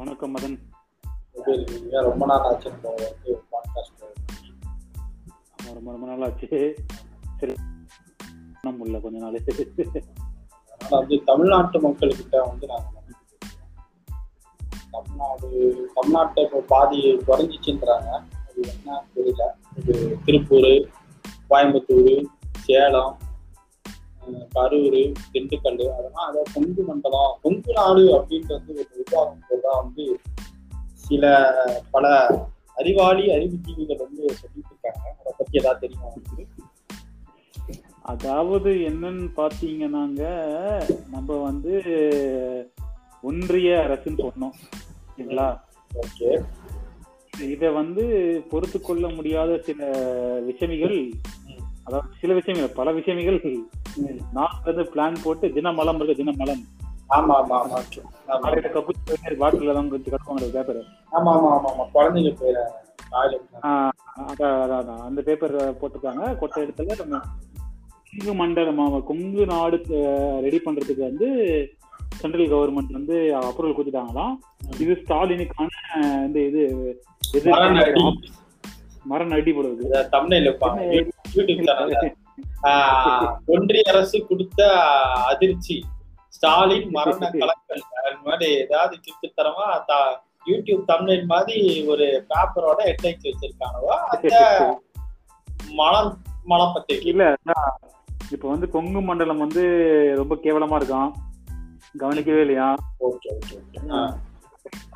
[0.00, 0.58] வணக்கம் மதன்.
[1.90, 4.14] ரொம்ப நாள் ஆச்சு பாட்காஸ்ட்
[5.74, 6.74] ரொம்ப ரொம்ப நாள் ஆச்சு.
[7.40, 7.52] சரி.
[8.62, 9.40] முடியல கொஞ்ச நாள்.
[10.90, 13.02] வந்து தமிழ்நாட்டு மக்கள்கிட்ட வந்து நாங்கள்
[14.90, 18.08] தமிழ்நாடு தமிழ்நாட்டை இப்போ பாதி குறைஞ்சிச்சுன்றாங்க.
[18.48, 19.42] அது என்ன தெரியல.
[19.76, 20.88] இது திருப்பூர்
[21.50, 23.19] கோயம்புத்தூர் சேலம்
[24.54, 24.98] கரூர்
[25.32, 30.04] திண்டுக்கல் அதெல்லாம் அதை கொங்கு மண்டலம் கொங்கு நாடு அப்படின்றது ஒரு நிர்வாகம் தான் வந்து
[31.04, 31.24] சில
[31.90, 32.06] பல
[32.76, 36.46] அறிவாளி அறிவுஜீவிகள் வந்து சொல்லிட்டு இருக்காங்க அதை பத்தி ஏதாவது தெரியுமா உங்களுக்கு?
[38.04, 40.22] அதாவது என்னன்னு பாத்தீங்கன்னாங்க
[41.10, 41.72] நம்ம வந்து
[43.24, 44.54] ஒன்றிய அரசுன்னு சொன்னோம்
[45.08, 45.48] சரிங்களா
[46.00, 46.30] ஓகே.
[47.50, 48.04] இதை வந்து
[48.50, 49.80] பொறுத்து கொள்ள முடியாத சில
[50.48, 50.96] விஷயமிகள்
[51.84, 53.38] அதாவது சில விஷயங்கள் பல விஷயமிகள்
[54.32, 56.62] நான் வந்து பிளான் போட்டு தினமலம் இருக்கு தினமலம்
[57.10, 57.78] ஆமா ஆமா ஆமா
[58.68, 58.92] கப்பு
[59.40, 60.80] பாட்டில் தான் கொஞ்சம் கட்டுவாங்க பேப்பர்
[61.12, 62.60] ஆமா ஆமா ஆமா ஆமா குழந்தைங்க போயிட
[63.10, 63.46] டாய்லெட்
[64.70, 65.00] அதான்.
[65.06, 67.20] அந்த பேப்பர் போட்டிருக்காங்க கொட்ட இடத்துல நம்ம
[68.12, 69.76] கொங்கு மண்டலம் கொங்கு நாடு
[70.44, 71.28] ரெடி பண்றதுக்கு வந்து
[72.20, 74.34] சென்ட்ரல் கவர்மெண்ட் வந்து அப்ரூவல் கொடுத்துட்டாங்களாம்
[74.76, 75.68] இது ஸ்டாலினுக்கான
[76.26, 76.62] இந்த இது
[77.50, 78.02] மரண அடி.
[79.04, 79.34] மரண
[83.46, 85.84] ஒன்றிய அரசு கொடுத்த அதிர்ச்சி.
[86.28, 88.08] ஸ்டாலின் மரண கலக்கல்.
[88.08, 89.00] அது மாதிரி ஏதாவது
[89.86, 94.78] த- யூடியூப் தமிழ் மாதிரி ஒரு பேப்பரோட ஹெட்லைன்ஸ் வச்சிருக்கானவோ அந்த
[95.70, 97.34] மலம் மலம் பத்திரிக்கை இல்ல.
[98.30, 99.62] இப்ப வந்து கொங்கு மண்டலம் வந்து
[100.16, 101.10] ரொம்ப கேவலமா இருக்கான்
[101.98, 102.74] கவனிக்கவே இல்லையா?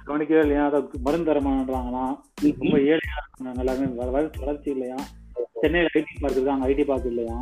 [0.05, 0.65] கவனிக்கவே இல்லையா?
[0.65, 2.21] அதாவது மருந்து தரமான்றாங்களாம்
[2.59, 4.95] ரொம்ப ஏழையா இருக்காங்க எல்லாமே வள- வளர்ச்சி வளர்ச்சி இல்லையா?
[5.61, 7.37] சென்னையில ஐடி பார்க் இருக்காங்க ஐடி பார்க் இல்லையா?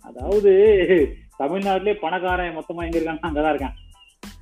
[0.00, 0.52] அதாவது
[1.38, 3.74] தமிழ்நாட்டிலே பணக்காரன் மொத்தமா எங்க இருக்காங்க அங்கதான் இருக்கான்.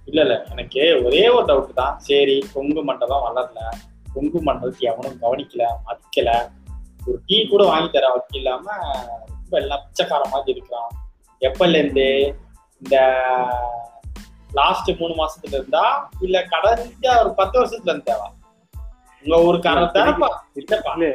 [0.07, 0.47] இல்ல இல்ல.
[0.51, 1.99] எனக்கு ஒரே ஒரு டவுட் தான்.
[1.99, 3.69] சரி கொங்கு மண்டலம் வளரல.
[4.15, 6.51] கொங்கு மண்டலத்தை எவனும் கவனிக்கல மதிக்கல.
[7.07, 8.73] ஒரு டீ கூட வாங்கி தர வக்கி இல்லாம
[9.29, 11.09] ரொம்ப எல்லாம் பிச்சைக்கார மாதிரி இருக்கிறான்.
[11.41, 12.35] எப்பல இருந்து?
[12.83, 12.97] இந்த
[14.53, 18.29] லாஸ்ட் மூணு மாசத்துல இருந்தா இல்ல கடைசியா ஒரு பத்து வருஷத்துல இருந்தாவா?
[19.25, 20.29] உங்க ஊருக்காரர் தானப்பா?
[20.55, 21.15] இல்லப்பா.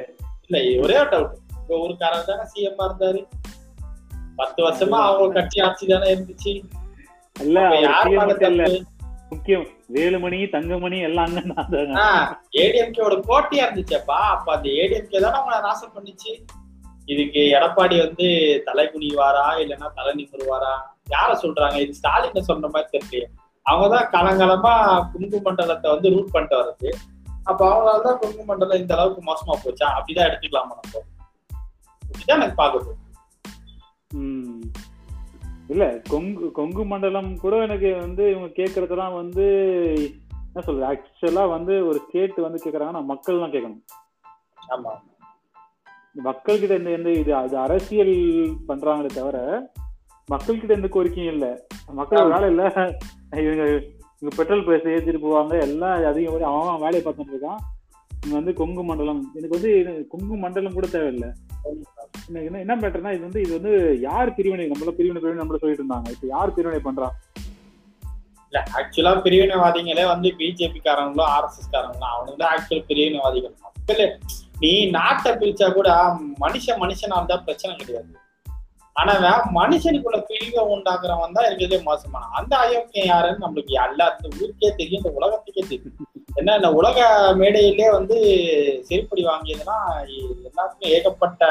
[0.49, 1.31] இல்ல ஒரே ஒரு டவுட்
[1.67, 3.27] உங்க ஊருக்காரர் தானே சிஎம்மா இருந்தாரு.
[4.35, 6.61] பத்து வருஷமா அவங்க கட்சி ஆட்சி தானே இருந்துச்சு.
[7.39, 8.07] இல்ல யார்?
[9.29, 11.33] முக்கியம் வேலுமணி தங்கமணி எல்லாம்.
[12.51, 14.21] ஏடிஎம்கேவோட போட்டியா இருந்துச்சப்பா.
[14.27, 16.45] அப்ப அந்த ஏடிஎம்கே தானே அவங்கள நாசம் பண்ணுச்சு.
[17.05, 20.73] இதுக்கு எடப்பாடி வந்து தலை குனிவாரா இல்லைன்னா தலை நிமிருவாரா?
[21.09, 21.75] யார சொல்றாங்க?
[21.75, 23.25] இது ஸ்டாலின் சொல்ற மாதிரி தெரியலையே.
[23.69, 26.89] அவங்கதான் காலங்காலமா குங்கு மண்டலத்தை வந்து ரூட் பண்ணிட்டு வர்றது.
[27.45, 29.87] அப்ப அவங்களால தான் குங்கு மண்டலம் இந்த அளவுக்கு மோசமா போச்சா?
[29.97, 31.03] அப்படிதான் எடுத்துக்கலாமா நம்ம?
[32.03, 32.91] அப்படிதான் எனக்கு பாக்குது.
[35.69, 39.45] இல்ல கொங்கு கொங்கு மண்டலம் கூட எனக்கு வந்து இவங்க கேக்குறதெல்லாம் வந்து
[40.47, 43.83] என்ன சொல்றது ஆக்சுவலா வந்து ஒரு ஸ்டேட் வந்து கேக்குறாங்கன்னா மக்கள் தான் கேட்கணும்.
[44.69, 44.93] ஆமா.
[46.15, 48.15] மக்கள் கிட்ட எந்த எந்த இது அது அரசியல்
[48.67, 49.37] பண்றாங்களே தவிர
[50.29, 51.45] மக்கள் கிட்ட எந்த கோரிக்கையும் இல்ல.
[51.93, 52.63] மக்கள் ஒரு வேலை இல்ல.
[53.43, 53.63] இவங்க
[54.21, 55.53] இங்கே பெட்ரோல் பிரைஸ் ஏற்றிட்டு போவாங்க.
[55.65, 57.59] எல்லாம் அதிகம் வரை அவன் அவன் வேலையை பார்த்துட்டு இருக்கான்.
[58.23, 59.21] இங்கே வந்து கொங்கு மண்டலம்.
[59.37, 59.71] எனக்கு வந்து
[60.13, 61.29] கொங்கு மண்டலம் கூட தேவையில்லை.
[62.29, 63.73] எனக்கு என்ன என்ன பெட்டர்னா இது வந்து இது வந்து
[64.07, 64.65] யார் பிரிவினை?
[64.71, 66.09] நம்மள பிரிவினை பிரிவினை நம்மள சொல்லிட்டு இருந்தாங்க.
[66.15, 67.09] இப்போ யார் பிரிவினை பண்றா
[68.51, 73.53] இல்ல ஆக்சுவலா பிரிவினைவாதிகளே வந்து பிஜேபி காரங்களும் ஆர்எஸ்எஸ் காரங்களும் அவனுக்கு தான் ஆக்சுவல் பிரிவினைவாதிகள்.
[73.65, 74.03] மக்கள்
[74.63, 75.89] நீ நாட்டை பிரிச்சா கூட
[76.43, 78.11] மனுஷன் மனுஷனா இருந்தா பிரச்சனை கிடையாது.
[78.99, 82.25] ஆனா வே- மனுஷனுக்குள்ள பிரிவை உண்டாக்குறவன் தான் இருக்கிறதே மோசமான.
[82.25, 85.95] அந்த அயோக்கியம் யாருன்னு நம்மளுக்கு எல்லாத்து ஊருக்கே தெரியும் இந்த உலகத்துக்கே தெரியும்.
[86.33, 88.15] என்ன இந்த உலக மேடையிலே வந்து
[88.89, 91.47] செருப்படி வாங்கியதுன்னா எல்லாத்துக்கும் ஏகப்பட்ட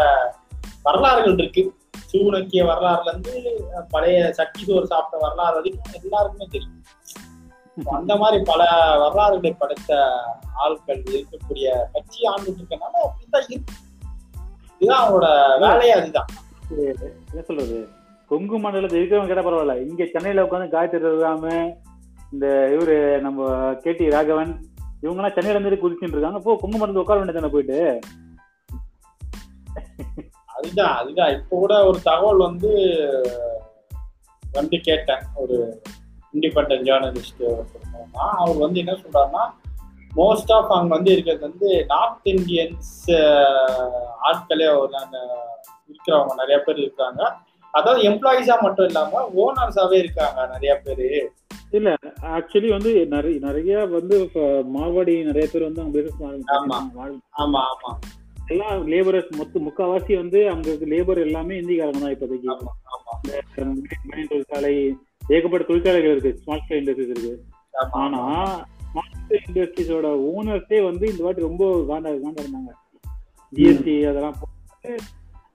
[0.82, 1.74] வரலாறுகள் இருக்கு.
[2.12, 6.82] சூனக்கிய வரலாறுல இருந்து பழைய சக்தி சோறு சாப்பிட்ட வரலாறு வரைக்கும் எல்லாருக்குமே தெரியும்.
[7.84, 8.64] அந்த மாதிரி பல
[8.98, 10.06] வரலாறுகளை படைத்த
[10.54, 13.72] ஆட்கள் இருக்கக்கூடிய கட்சி ஆண்டுட்டு இருக்கனால அப்படிதான் இருக்கு.
[14.78, 16.26] இதுதான் அவங்களோட வேலையே அதுதான்.
[16.70, 17.78] என்ன சொல்றது?
[18.30, 19.74] கொங்கு மண்டலத்தை இருக்கிறவங்க கேட்டா பரவாயில்ல.
[19.88, 21.52] இங்க சென்னையில உட்காந்து காயத்ரி ரகுராம
[22.32, 23.46] இந்த இவரு நம்ம
[23.84, 24.52] கேடி ராகவன்
[25.02, 26.40] இவங்க எல்லாம் சென்னையில இருந்து குதிச்சுட்டு இருக்காங்க.
[26.46, 27.78] போ கொங்கு மண்டலத்துல உட்கார வேண்டியதானே போயிட்டு?
[30.56, 31.32] அதுதான் அதுதான்.
[31.38, 32.70] இப்போ கூட ஒரு தகவல் வந்து
[34.52, 35.24] வந்து கேட்டேன்.
[35.34, 35.56] ஒரு
[36.34, 37.44] இண்டிபெண்டன்ட் ஜேர்னலிஸ்ட்
[38.40, 39.44] அவர் வந்து என்ன சொல்றாருன்னா
[40.16, 42.94] மோஸ்ட் ஆஃப் அங்க வந்து இருக்கிறது வந்து நார்த் இந்தியன்ஸ்
[44.28, 44.92] ஆட்களே ஒரு
[45.88, 47.20] இருக்கிறவங்க நிறைய பேர் இருக்காங்க.
[47.74, 51.08] அதாவது எம்ப்ளாயிஸா மட்டும் இல்லாம ஓனர்ஸாவே இருக்காங்க நிறைய பேரு.
[51.70, 51.88] இல்ல
[52.36, 54.16] ஆக்சுவலி வந்து நிறைய நிறைய வந்து
[54.76, 56.20] மார்வாடி நிறைய பேர் வந்து அவங்க business
[56.58, 56.78] ஆமா.
[57.34, 57.90] ஆமா ஆமா.
[58.46, 62.48] எல்லாம் லேபரர்ஸ் மொத்த முக்காவாசி வந்து அங்க லேபர் எல்லாமே இந்திக்காரங்க தான் இப்போதைக்கு.
[64.28, 64.72] தொழிற்சாலை
[65.28, 67.34] ஏகப்பட்ட தொழிற்சாலைகள் இருக்கு ஸ்மால் ஸ்கேல் இண்டஸ்ட்ரீஸ் இருக்கு.
[68.00, 68.22] ஆனா
[69.38, 72.72] இண்டஸ்ட்ரீஸோட ஓனர்ஸே வந்து இந்த வாட்டி ரொம்ப காண்டா காண்டா இருந்தாங்க
[73.52, 74.38] ஜிஎஸ்டி அதெல்லாம்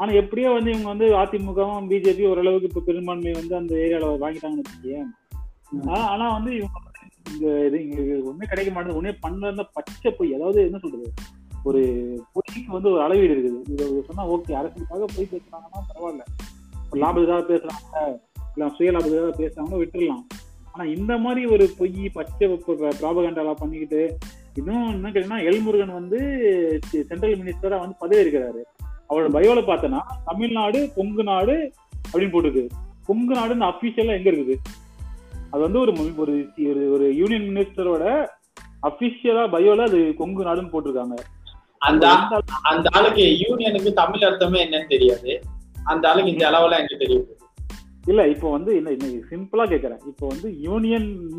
[0.04, 5.12] ஆனா எப்படியோ வந்து இவங்க வந்து அதிமுகவும் பிஜேபி ஓரளவுக்கு இப்ப பெரும்பான்மை வந்து அந்த ஏரியால வாங்கிட்டாங்கன்னு வச்சுக்கேன்
[6.06, 6.92] ஆனா வந்து இவங்க
[7.34, 9.02] இங்க இது இங்க ஒண்ணுமே கிடைக்க மாட்டேங்குது.
[9.02, 10.34] ஒண்ணே பண்ணல பச்சை பொய்.
[10.34, 11.14] அதாவது என்ன சொல்றது?
[11.64, 11.82] ஒரு
[12.34, 13.72] பொய்க்கு வந்து ஒரு அளவீடு இருக்குது.
[13.72, 16.24] இது சொன்னா ஓகே அரசுக்காக பொய் பேசுறாங்கன்னா பரவாயில்ல.
[16.92, 18.20] ஒரு லாபத்துக்காக பேசுறாங்க.
[18.58, 20.24] இல்ல சுய லாபத்துக்காக பேசுறாங்கன்னா விட்டுறலாம்.
[20.72, 24.18] ஆனா இந்த மாதிரி ஒரு பொய் பச்சை ப்ராபகண்டாலாம் பண்ணிக்கிட்டு
[24.54, 26.20] இன்னும் என்ன கேட்டீங்கன்னா எல்முருகன் வந்து
[26.90, 28.62] சென்ட்ரல் மினிஸ்டரா வந்து பதவி இருக்கிறாரு
[29.14, 31.74] அவரோட பயோல பார்த்தனா தமிழ்நாடு கொங்கு நாடு
[32.14, 32.68] அப்படின்னு போட்டுருக்கு
[33.06, 34.56] கொங்கு நாடுன்னு அபிஷியலா எங்க இருக்குது?
[35.52, 38.28] அது வந்து ஒரு ஒரு- ஒரு யூனியன் மினிஸ்டரோட
[38.84, 41.14] அபிஷியலா பயோல அது கொங்கு நாடுன்னு போட்டிருக்காங்க.
[41.78, 42.10] அந்த
[42.64, 45.42] அந்த ஆளுக்கு யூனியனுக்கு தமிழ் அர்த்தமே என்னன்னு தெரியாது.
[45.84, 47.28] அந்த ஆளுக்கு இந்த அளவுல எனக்கு தெரியும்
[48.08, 48.90] இல்ல இப்போ வந்து என்ன
[49.30, 50.08] சிம்பிளா கேக்குறேன்.
[50.08, 51.30] இப்போ வந்து யூனியன்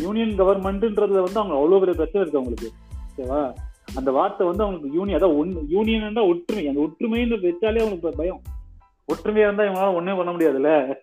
[0.00, 2.72] யூனியன் கவர்மெண்ட்ன்றதுல வந்து அவங்க அவ்வளவு பெரிய பிரச்சனை இருக்கு அவங்களுக்கு.
[3.16, 3.52] ஓகேவா
[3.94, 6.68] அந்த வார்த்தை வந்து அவங்களுக்கு யூனியன் அதான் ஒன்னு யூனியன் ஒற்றுமை.
[6.68, 8.40] அந்த ஒற்றுமைன்னு வச்சாலே அவங்களுக்கு பயம்.
[9.08, 10.98] ஒற்றுமையா இருந்தா இவங்களால ஒண்ணே பண்ண முடியாதுல்ல?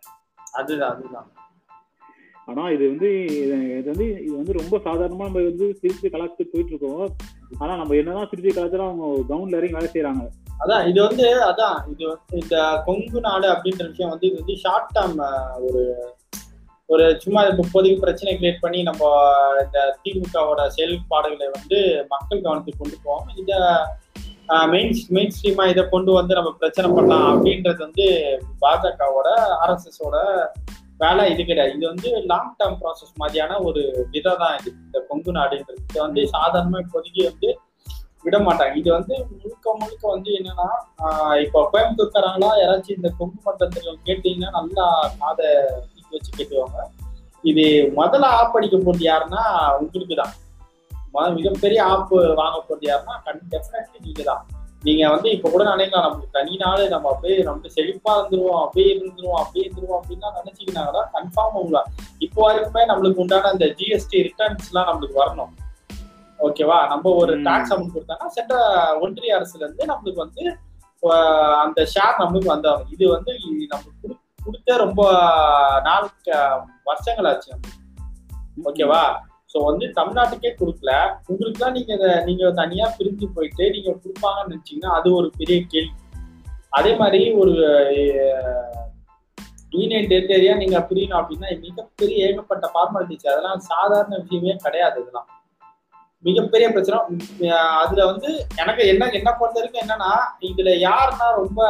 [0.53, 1.31] அதுதான் அதுதான்.
[2.45, 3.25] ஆனா இது வந்து
[3.77, 7.09] இது வந்து இது வந்து ரொம்ப சாதாரணமா நம்ம வந்து சிரிச்சு கலாச்சிட்டு போயிட்டு இருக்கோம்
[7.57, 10.29] ஆனா நம்ம என்னதான் சிரிச்சு கலாச்சாரம் அவங்க கிரவுண்ட்ல இறங்கி வேலை செய்யறாங்க
[10.63, 14.93] அதான் இது வந்து அதான் இது வந்து இந்த கொங்கு நாடு அப்படின்ற விஷயம் வந்து இது வந்து ஷார்ட்
[14.95, 15.17] டேர்ம்
[15.59, 16.05] ஒரு
[16.89, 19.03] ஒரு சும்மா இப்போதைக்கு பிரச்சனை கிரியேட் பண்ணி நம்ம
[19.63, 21.77] இந்த திமுகவோட செயல்பாடுகளை வந்து
[22.13, 23.29] மக்கள் கவனத்துக்கு கொண்டு போவோம்.
[23.39, 23.53] இந்த
[24.73, 28.05] மெயின் மெயின் ஸ்ட்ரீமா இதை கொண்டு வந்து நம்ம பிரச்சனை பண்ணலாம் அப்படின்றது வந்து
[28.63, 29.29] பாஜகவோட
[29.61, 30.17] ஆர்எஸ்எஸோட
[31.03, 31.71] வேலை இது கிடையாது.
[31.77, 33.81] இது வந்து லாங் டேர்ம் ப்ராசஸ் மாதிரியான ஒரு
[34.13, 34.69] விதை தான் இது.
[34.85, 35.81] இந்த கொங்கு நாடுன்றது.
[36.05, 37.49] வந்து சாதாரணமாக இப்போதைக்கு வந்து
[38.25, 38.75] விட மாட்டாங்க.
[38.81, 40.69] இது வந்து முழுக்க முழுக்க வந்து என்னன்னா
[41.45, 44.87] இப்போ கோயம்புத்தூர்காரங்களா யாராச்சும் இந்த கொங்கு மட்டத்தில் கேட்டீங்கன்னா நல்லா
[45.21, 45.49] காதை
[46.11, 46.79] வச்சு கேட்டுவாங்க
[47.43, 47.63] இது
[47.95, 49.41] முதல்ல ஆப் அடிக்க போறது யாருன்னா
[49.79, 50.33] உங்களுக்கு தான்
[51.35, 54.43] மிகப்பெரிய ஆப் வாங்க போறது யாருன்னா கண் டெஃபினெட்லி நீங்க தான்
[54.83, 59.39] நீங்க வந்து இப்ப கூட நினைக்கலாம் நமக்கு தனி நாள் நம்ம அப்படியே நம்ம செழிப்பா இருந்துருவோம் அப்படியே இருந்துருவோம்
[59.39, 61.81] அப்படியே இருந்துருவோம் அப்படின்னா நினைச்சீங்கன்னா கன்ஃபார்ம் உங்களா?
[62.19, 65.53] இப்போ வரைக்குமே நம்மளுக்கு உண்டான அந்த ஜிஎஸ்டி ரிட்டர்ன்ஸ் எல்லாம் நம்மளுக்கு வரணும்.
[66.39, 67.33] ஓகேவா நம்ம ஒரு.
[67.43, 68.55] டாக்ஸ் அமௌண்ட் கொடுத்தோம்னா சென்ற
[69.01, 70.43] ஒன்றிய அரசுல இருந்து நம்மளுக்கு வந்து
[71.63, 73.67] அந்த ஷேர் நம்மளுக்கு வந்தாகும் இது வந்து இ-
[74.67, 75.01] நம்மளுக்கு ரொம்ப
[75.87, 76.05] நாள்
[76.83, 77.51] வருஷங்கள் ஆச்சு
[78.69, 79.01] ஓகேவா?
[79.51, 80.91] ஸோ வந்து தமிழ்நாட்டுக்கே கொடுக்கல.
[81.31, 85.93] உங்களுக்குலாம் நீங்க இதை நீங்க தனியா பிரிஞ்சு போயிட்டு நீங்க கொடுப்பாங்கன்னு நினைச்சீங்கன்னா அது ஒரு பெரிய கேள்வி.
[86.77, 87.53] அதே மாதிரி ஒரு
[89.75, 95.29] யூனியன் டெரிட்டரியா நீங்க பிரியணும் அப்படின்னா மிகப்பெரிய ஏகப்பட்ட ஃபார்மாலிட்டிஸ் அதெல்லாம் சாதாரண விஷயமே கிடையாது இதெல்லாம்.
[96.23, 96.99] மிகப்பெரிய பிரச்சனை.
[97.83, 98.29] அதுல வந்து
[98.61, 100.13] எனக்கு என்ன என்ன பொறுத்த வரைக்கும் என்னன்னா
[100.49, 101.61] இதுல யாருன்னா ரொம்ப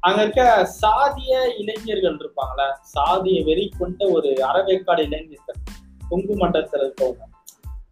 [0.00, 0.42] அங்க இருக்க
[0.82, 2.60] சாதிய இளைஞர்கள் இருப்பாங்கள
[2.94, 5.58] சாதிய வெறி கொண்ட ஒரு அறவேக்காடு இளைஞர்கள்
[6.08, 7.24] கொங்கு மண்டலத்துல இருக்கவங்க.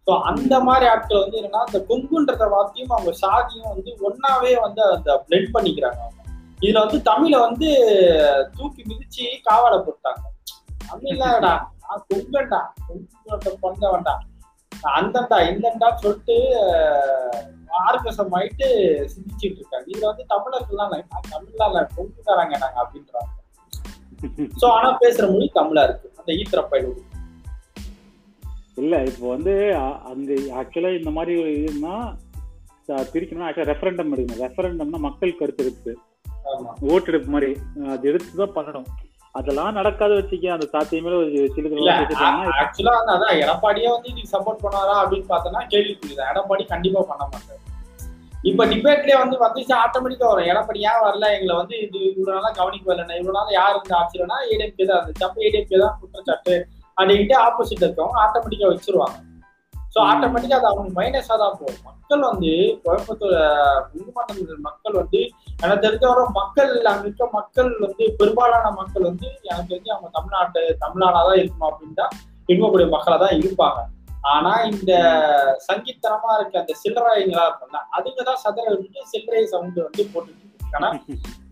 [0.07, 5.25] ஸோ அந்த மாதிரி ஆட்கள் வந்து என்னன்னா அந்த கொங்குன்றத வார்த்தையும் அவங்க சாதியும் வந்து ஒன்னாவே வந்து அந்த
[5.29, 6.23] பிளெண்ட் பண்ணிக்கிறாங்க அவங்க.
[6.61, 7.69] இதுல வந்து தமிழை வந்து
[8.57, 10.23] தூக்கி மிதிச்சு காவால போட்டாங்க.
[10.89, 11.53] தமிழ்லடா
[11.87, 14.23] நான் கொங்கண்டா கொங்கு பண்ண வேண்டாம்.
[14.95, 16.35] அந்தண்டா இந்தண்டா சொல்லிட்டு
[17.81, 18.67] ஆர்கசம் ஆயிட்டு
[19.13, 19.85] சிந்திச்சுட்டு இருக்காங்க.
[19.87, 21.81] இதுல வந்து தமிழர்கள்லாம் இல்ல.
[21.95, 23.33] கொங்குக்காரங்க நாங்க அப்படின்றாங்க.
[24.61, 26.07] சோ ஆனா பேசுற மொழி தமிழா இருக்கு.
[26.17, 26.93] அந்த ஈத்திரப்பயில
[28.77, 29.53] இல்ல இப்போ வந்து
[30.05, 31.93] அந்த ஆக்சுவலா இந்த மாதிரி ஒரு இதுன்னா
[32.89, 35.91] அஹ், பிரிக்கணும்னா ஆக்சுவலா ரெஃபரண்டம் எடுக்கணும் ரெஃபரண்டம்னா மக்கள் கருத்து எடுத்து
[36.51, 36.71] ஆமா.
[36.87, 37.49] ஓட்டெடுப்பு மாதிரி
[37.89, 38.87] அது எடுத்து தான் பண்ணணும்.
[39.37, 40.45] அதெல்லாம் நடக்காத வச்சுக்க.
[40.47, 41.09] அந்த சாத்தியமே
[42.61, 47.63] ஆக்சுவலா அதான் எடப்பாடியே வந்து நீ சப்போர்ட் பண்ணாரா அப்படின்னு பார்த்தோம்னா கேள்விக்குறிதான் எடப்பாடி கண்டிப்பா பண்ண மாட்டாரு.
[48.41, 50.49] இப்ப டிபேட்லயே வந்து வந்துச்சு ஆட்டோமேட்டிக்கா வரும்.
[50.51, 51.25] எடப்பாடி ஏன் வரல?
[51.37, 55.23] எங்களை வந்து இது இவ்வளவு நாளா கவனிக்க வரல இவ்வளவு நாள் யார் இருந்த ஆட்சியிலனா ஏடிஎம்கே தான் இருந்துச்சு.
[55.23, 56.55] அப்ப ஏடிஎம்கே தான் குற்றச்சாட்டு.
[57.01, 59.17] அப்படின்ட்டு ஆப்போசிட் இருக்கவங்க ஆட்டோமேட்டிக்கா வச்சிருவாங்க.
[59.97, 60.07] ஸோ ம்.
[60.09, 61.77] ஆட்டோமேட்டிக்கா அது அவங்க மைனஸா தான் போகும்.
[61.87, 62.51] மக்கள் வந்து
[62.83, 63.35] கோயம்புத்தூர்
[63.87, 65.19] குங்குமண்டல மக்கள் வந்து
[65.61, 70.61] எனக்கு தெரிஞ்ச வர மக்கள் அங்க இருக்க மக்கள் வந்து பெரும்பாலான மக்கள் வந்து எனக்கு தெரிஞ்சு அவங்க தமிழ்நாட்டு
[70.83, 72.13] தமிழ்நாடாதான் இருக்கணும் அப்படின்னு தான்
[72.49, 73.79] விரும்பக்கூடிய மக்களா தான் இருப்பாங்க.
[74.29, 74.91] ஆனா இந்த
[75.67, 80.87] சங்கீத்தனமா இருக்க அந்த சில்லறைங்களா இருக்கும்ல அதுங்கதான் சதுர விட்டு சில்லறை சவுண்ட் வந்து போட்டுட்டு ஆனா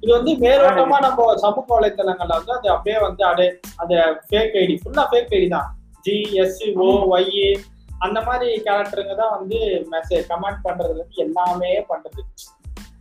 [0.04, 3.48] இது வந்து மேலோட்டமா நம்ம சமூக வலைத்தளங்கள்ல வந்து அது அப்படியே வந்து அடே
[3.80, 3.94] அந்த
[4.28, 5.70] ஃபேக் ஐடி ஃபுல்லா ஃபேக் ஐடி தான்.
[6.06, 7.48] G S O Y A
[8.02, 9.60] அந்த மாதிரி கேரக்டருங்க தான் வந்து
[9.92, 12.22] மெசேஜ் கமெண்ட் பண்றதுல இருந்து எல்லாமே பண்றது.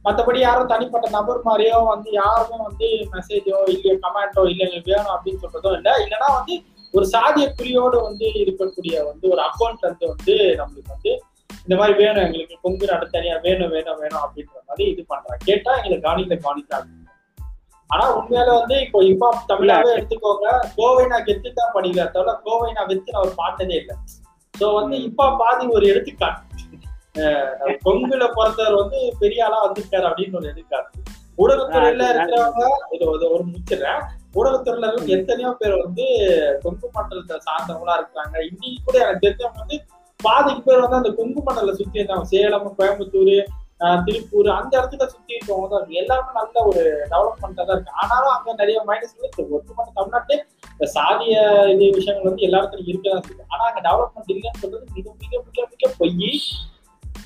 [0.05, 5.43] மத்தபடி யாரும் தனிப்பட்ட நபர் மாதிரியோ வந்து யாருமே வந்து மெசேஜோ இல்லையோ கமெண்டோ இல்ல எங்களுக்கு வேணும் அப்படின்னு
[5.45, 5.91] சொல்றதோ இல்ல.
[6.05, 6.55] இல்லைன்னா வந்து
[6.95, 11.13] ஒரு சாதிய குறியோடு வந்து இருக்கக்கூடிய வந்து ஒரு அக்கௌண்ட் வந்து வந்து நம்மளுக்கு வந்து
[11.65, 15.41] இந்த மாதிரி வேணும் எங்களுக்கு கொங்கு நாடு தனியா வேணும் வேணும் வேணும் அப்படின்ற மாதிரி இது பண்றாங்க.
[15.49, 16.83] கேட்டா எங்களுக்கு கவனிக்க கவனிக்க
[17.91, 20.47] ஆனா உண்மையில வந்து இப்போ இப்போ தமிழாவே எடுத்துக்கோங்க
[20.77, 23.97] கோவை நான் கெத்து தான் படிக்கல தவிர கோவை நான் வெத்து நான் ஒரு பாட்டதே இல்லை.
[24.61, 26.43] சோ வந்து இப்ப பாதி ஒரு எடுத்துக்காட்டு.
[27.85, 30.99] கொங்குல பிறந்தவர் வந்து பெரிய ஆளா வந்திருக்காரு அப்படின்னு ஒரு எடுத்துக்காட்டு.
[31.39, 34.03] ஊடகத்துறையில இருக்கிறவங்க இது ஒரு- முடிச்சிடுறேன்
[34.35, 36.05] ஊடகத்துறையில எத்தனையோ பேர் வந்து
[36.63, 38.37] கொங்கு மண்டலத்தை சார்ந்தவங்களா இருக்கிறாங்க.
[38.51, 39.79] இன்னைக்கு கூட எனக்கு தெரிஞ்சவங்க வந்து
[40.21, 43.35] பாதிக்கு பேர் வந்து அந்த கொங்கு மண்டல சுத்தி இருந்தாங்க சேலம் கோயம்புத்தூர்
[44.05, 45.89] திருப்பூர் அந்த இடத்துல சுத்தி இருக்கவங்க தான்.
[46.01, 47.93] எல்லாருமே நல்ல ஒரு டெவலப்மெண்டா தான் இருக்கு.
[48.03, 50.39] ஆனாலும் அங்க நிறைய மைனஸ் இருக்கு ஒட்டுமொத்த தமிழ்நாட்டிலே
[50.75, 51.35] இந்த சாதிய
[51.73, 55.91] இது விஷயங்கள் வந்து எல்லாருக்கும் இருக்கதான் செய்யுது ஆனா அங்க டெவலப்மெண்ட் இல்லைன்னு சொல்றது மிக மிக மிக மிக
[55.99, 56.31] பொய்.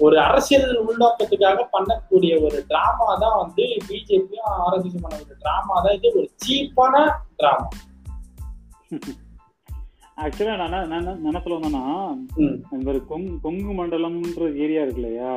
[0.00, 4.26] ஒரு அரசியல் உள்நோக்கத்துக்காக பண்ணக்கூடிய ஒரு டிராமா தான் வந்து பிஜேபியும்
[4.58, 5.96] ஆர்எஸ்எஸ் பண்ண ஒரு டிராமா தான்.
[5.98, 6.94] இது ஒரு சீப்பான
[7.36, 7.68] டிராமா
[10.18, 11.82] ஆக்சுவலா நான் என்ன- சொல்ல வந்தேன்னா
[12.78, 13.00] மாதிரி
[13.42, 15.32] கொங்கு மண்டலம்ன்ற ஏரியா இருக்கு இல்லையா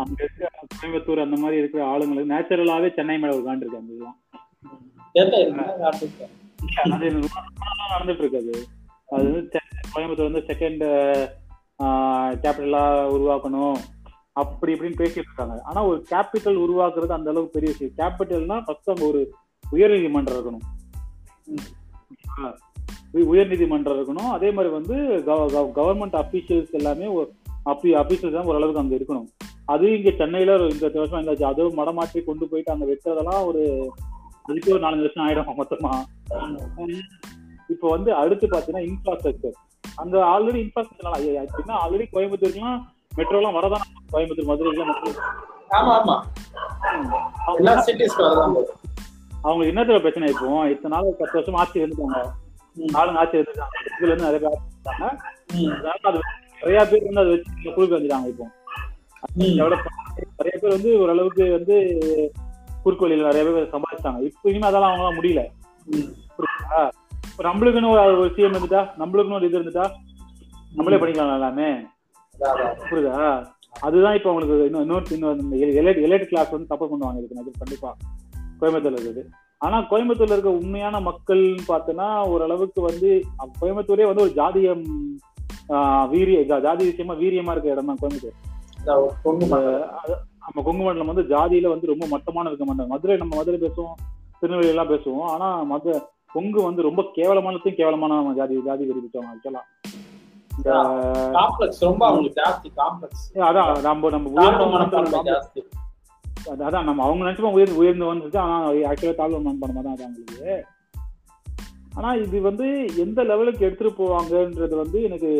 [0.00, 4.18] அங்க இருக்க கோயம்புத்தூர் அந்த மாதிரி இருக்கிற ஆளுங்களுக்கு நேச்சுரலாவே சென்னை மேல உட்காந்துருக்காங்க இதுதான்
[5.14, 6.26] தெரியல இது என்ன காட்டுது?
[6.90, 7.20] அது
[7.98, 8.66] நடந்துட்டு இருக்காது
[9.10, 9.62] அது வந்து சென்னை-
[9.94, 10.82] கோயம்புத்தூர் வந்து செகண்ட்
[12.42, 13.76] கேபிட்டலா உருவாக்கணும்.
[14.32, 17.92] அப்படி இப்படின்னு பேசிட்டு இருக்காங்க ஆனா ஒரு கேபிட்டல் உருவாக்குறது அந்த அளவுக்கு பெரிய விஷயம்.
[17.96, 19.34] கேபிட்டல்னா ஃபர்ஸ்ட் அங்க ஒரு
[19.72, 20.64] உயர்நீதிமன்றம் இருக்கணும்.
[23.14, 24.30] உயர்நீதிமன்றம் இருக்கணும்.
[24.30, 24.94] அதே மாதிரி வந்து
[25.74, 27.22] கவர்மெண்ட் அபிஷியல்ஸ் எல்லாமே
[27.64, 29.26] அபிஷியல்ஸ் தான் ஓரளவுக்கு அங்க இருக்கணும்.
[29.64, 33.92] அது இங்க சென்னையில இந்த வருஷம் எங்காச்சும் அதுவும் மடமாற்றி கொண்டு போயிட்டு அங்க வெட்டுறதெல்லாம் ஒரு
[34.44, 35.92] அதுக்கே ஒரு நாலஞ்சு வருஷம் ஆயிடும் மொத்தமா.
[37.70, 39.56] இப்போ வந்து அடுத்து பாத்தீங்கன்னா இன்ஃப்ராஸ்ட்ரக்சர்
[39.98, 41.08] அங்க ஆல்ரெடி இன்ஃப்ராஸ்ட்ரக்சர்
[41.42, 44.72] எப்படின்னா ஆல்ரெடி கோயம்புத்தூர்லாம் வரதான் கோயம்புத்தூர் மெட்ரோ
[45.74, 46.16] ஆமா ஆமா.
[47.58, 48.72] எல்லா சிட்டிஸ்க்கு வரதான் போகுது.
[49.44, 50.48] அவங்க என்னத்துல பிரச்சனை இப்போ?
[50.68, 52.18] இத்தனை நாள் பத்து வருஷம் ஆட்சி இருந்துட்டாங்க.
[52.98, 53.72] ஆளுங்க ஆட்சி இருந்துட்டாங்க.
[53.90, 54.60] இதுல இருந்து நிறைய பேர்
[56.04, 56.20] அது
[56.62, 58.46] நிறைய பேர் வந்து அதை வச்சு குறுக்கு வந்துட்டாங்க இப்போ.
[60.38, 61.76] நிறைய பேர் வந்து ஓரளவுக்கு வந்து
[62.84, 65.42] குறுக்கு வழியில நிறைய பேர் சம்பாதிச்சாங்க இப்போ இனிமே அதெல்லாம் அவங்களால முடியல
[67.48, 69.86] நம்மளுக்குன்னு ஒரு ஒரு சிஎம் இருந்துட்டா நம்மளுக்குன்னு ஒரு இது இருந்துட்டா
[70.72, 71.68] நம்மளே பண்ணிக்கலாம் எல்லாமே.
[72.88, 73.16] புரியுதா?
[73.86, 75.58] அதுதான் இப்போ அவங்களுக்கு இன்னும் இன்னொரு இன்னொரு
[76.08, 77.90] எலைட் கிளாஸ் வந்து சப்போர்ட் பண்ணுவாங்க இதுக்கு கண்டிப்பா.
[78.60, 79.22] கோயம்புத்தூர்ல இருக்குது.
[79.60, 83.10] ஆனா கோயம்புத்தூர்ல இருக்க உண்மையான மக்கள் பார்த்தோன்னா ஓரளவுக்கு வந்து
[83.60, 84.84] கோயம்புத்தூரே வந்து ஒரு ஜாதியம்
[86.12, 88.38] வீரிய ஜாதி விஷயமா வீரியமா இருக்க இடம் தான் கோயம்புத்தூர்.
[89.22, 89.46] கொங்கு
[90.46, 93.96] நம்ம கொங்கு மண்டலம் வந்து ஜாதியில வந்து ரொம்ப மட்டமான இருக்க மாட்டோம் மதுரை நம்ம மதுரை பேசுவோம்
[94.40, 95.26] திருநெல்வேலி எல்லாம் பேசுவோம்.
[95.26, 95.92] ஆனா மது
[96.32, 99.62] கொங்கு வந்து ரொம்ப கேவலமானதும் கேவலமான ஜாதி ஜாதி பிடிச்சவங்க ஆக்சுவலா
[103.48, 104.42] அதான் நம்ம நம்ம
[106.62, 108.56] அதான் நம்ம அவங்க நினைச்சுப்போம் உயர்ந்து உயர்ந்து வந்துச்சு ஆனா
[108.90, 110.56] ஆக்சுவலா தாழ்வு மனப்பான்மை தான் அது அவங்களுக்கு.
[111.96, 115.30] ஆனா இது வந்து எந்த லெவலுக்கு எடுத்துட்டு போவாங்கன்றது வந்து எனக்கு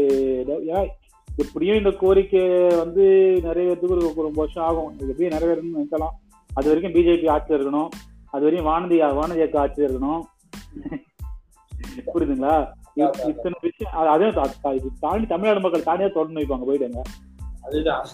[1.37, 3.03] எப்படியும் இந்த கோரிக்கை வந்து
[3.43, 4.97] நிறைவேறதுக்கு ஒரு ஒரு வருஷம் ஆகும்.
[4.99, 6.33] எப்படியும் நிறைவேறணும்னு நினைக்கலாம்.
[6.55, 7.89] அது வரைக்கும் பிஜேபி ஆட்சியில் இருக்கணும்.
[8.31, 10.21] அது வரையும் வானதி வானதி இயக்க ஆட்சியில் இருக்கணும்.
[12.15, 12.71] புரியுதுங்களா?
[12.95, 16.97] இத்தனை விஷயம் அது- தாண்டி தமிழ்நாடு மக்கள் தாண்டியா தொடர்ந்து வைப்பாங்க போயிட்டாங்க
[17.63, 18.07] அதுதான்.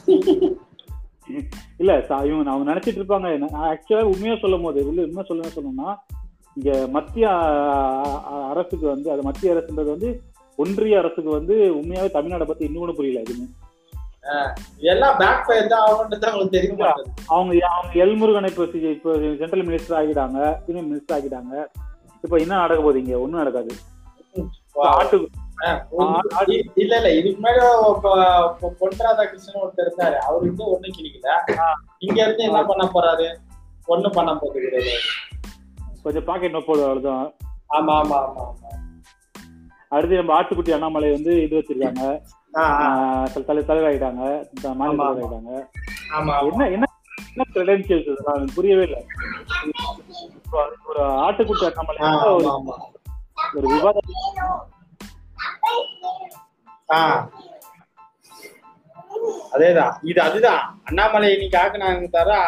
[1.79, 3.45] இல்ல இவங்க அவங்க நினைச்சிட்டு இருப்பாங்க.
[3.53, 5.97] ஆக்சுவலா உண்மையா சொல்லும் போது உள்ள உண்மையா சொல்லுங்க சொல்லணும்னா
[6.55, 7.29] இங்க மத்திய
[8.51, 10.21] அரசுக்கு வந்து அது மத்திய அரசுன்றது வந்து
[10.61, 13.47] ஒன்றிய அரசுக்கு வந்து உண்மையாவே தமிழ்நாடை பத்தி இன்னும் புரியல எதுவுமே.
[17.27, 21.67] அவங்க அவங்க எல்முருகனை இப்போ இப்போ சென்ட்ரல் மினிஸ்டர் ஆகிட்டாங்க யூனியன் மினிஸ்டர் ஆகிட்டாங்க.
[22.23, 23.19] இப்போ என்ன நடக்க போகுது இங்க?
[23.19, 23.75] ஒண்ணும் நடக்காது.
[26.75, 27.41] இல்ல இல்ல இதுக்கு
[28.61, 30.15] பொ- பொன் ராதாகிருஷ்ணன் ஒருத்தர் இருந்தாரு.
[30.15, 31.29] அவரு வந்து ஒண்ணும் கிளிக்கல
[31.99, 33.35] இங்க இருந்து என்ன பண்ண போறாரு?
[33.87, 34.99] ஒண்ணும் பண்ண கிடையாது.
[36.03, 37.33] கொஞ்சம் பாக்கெட் நோட் அவ்வளவுதான்.
[37.71, 38.70] ஆமா ஆமா ஆமா ஆமா.
[39.91, 42.21] அடுத்து நம்ம ஆட்டுக்குட்டி அண்ணாமலை வந்து இது வச்சிருக்காங்க.
[42.55, 44.47] ஆஹ் தலை- தலைவராயிட்டாங்க.
[44.75, 45.05] மாநில.
[45.05, 45.67] தலைவராயிட்டாங்க.
[46.15, 46.85] ஆமா என்ன என்ன
[47.35, 48.49] என்ன கிரெடென்சியல்ஸ் இதெல்லாம்?
[48.55, 49.05] புரியவே இல்லை.
[50.87, 52.19] ஒரு ஆட்டுக்குட்டி அண்ணாமலை
[53.55, 54.13] ஒரு விவாதம்.
[59.53, 59.95] அதேதான்.
[60.03, 60.81] இது அதுதான்.
[60.85, 62.39] அண்ணாமலை இன்னைக்கு ஆக்குனாங்க தர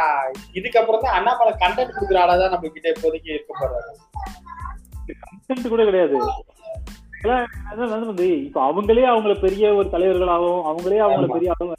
[0.55, 3.97] இதுக்கப்புறம் தான் அண்ணாமலை கண்டென்ட் கொடுக்குற ஆளாதான் நம்ம கிட்ட இப்போதைக்கு இருக்க போறாரு
[5.49, 6.19] கன்சென்ட் கூட கிடையாது.
[7.23, 11.33] வந்து இப்ப அவங்களே அவங்கள பெரிய ஒரு தலைவர்களாகவும் அவங்களே அவங்கள.
[11.33, 11.73] பெரிய ஆளுங்க.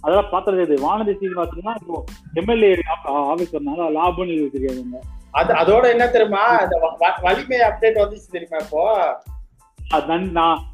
[0.00, 4.98] அதெல்லாம் பார்த்தது இது வானதி சீனிவாசன்னா இப்போ எம்எல்ஏ ஆபீஸ் வந்தாங்க லாபம்னு வச்சிருக்காங்க
[5.30, 6.58] அது அதோட என்ன தெரியுமா?
[6.60, 9.16] வ- வலிமை அப்டேட் வந்துச்சு தெரியுமா இப்போ?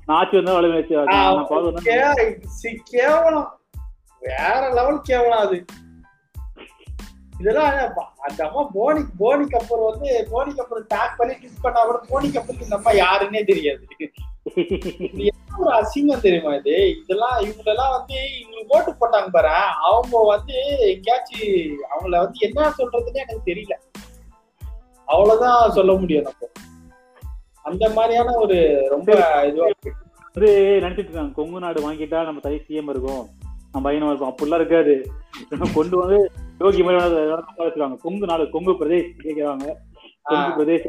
[0.07, 0.61] ஆட்சி வந்தா
[2.63, 3.59] சி- கேவலம்.
[4.21, 5.65] வேற லெவல் கேவலம் அது.
[7.41, 7.73] இதெல்லாம்
[8.19, 12.63] அந்த அம்மா போனி போனிக்கு அப்புறம் வந்து போனிக்கு அப்புறம் டேக் பண்ணி கிஸ் பண்ணா கூட போனிக்கு அப்புறம்
[12.63, 13.83] இந்த அம்மா யாருன்னே தெரியாது.
[15.59, 16.75] ஒரு அசிங்கம் தெரியுமா இது?
[17.03, 19.49] இதெல்லாம் இவங்க எல்லாம் வந்து இவங்களுக்கு ஓட்டு போட்டாங்க பாரு.
[19.91, 21.49] அவங்க வந்து எங்கேயாச்சும்
[21.93, 23.77] அவங்கள வந்து என்ன சொல்றதுன்னு எனக்கு தெரியல.
[25.07, 26.49] அவ்வளவுதான் சொல்ல முடியும் நம்ம
[27.63, 28.59] அந்த மாதிரியான ஒரு
[28.91, 29.13] ரொம்ப
[29.47, 29.67] இதுவா.
[30.33, 30.51] வந்து
[30.83, 31.35] நினைச்சிட்டு இருக்காங்க.
[31.35, 33.23] கொங்கு நாடு வாங்கிட்டா நம்ம தனி சிஎம் இருக்கும்.
[33.73, 34.35] நம்ம பையனும் இருக்கும்.
[34.35, 34.95] அப்படிலாம் இருக்காது.
[35.75, 36.19] கொண்டு வந்து
[36.59, 39.75] யோகி மாதிரி கொங்கு நாடு கொங்கு பிரதேஷ் கேட்கிறாங்க
[40.23, 40.87] கொங்கு பிரதேஷ்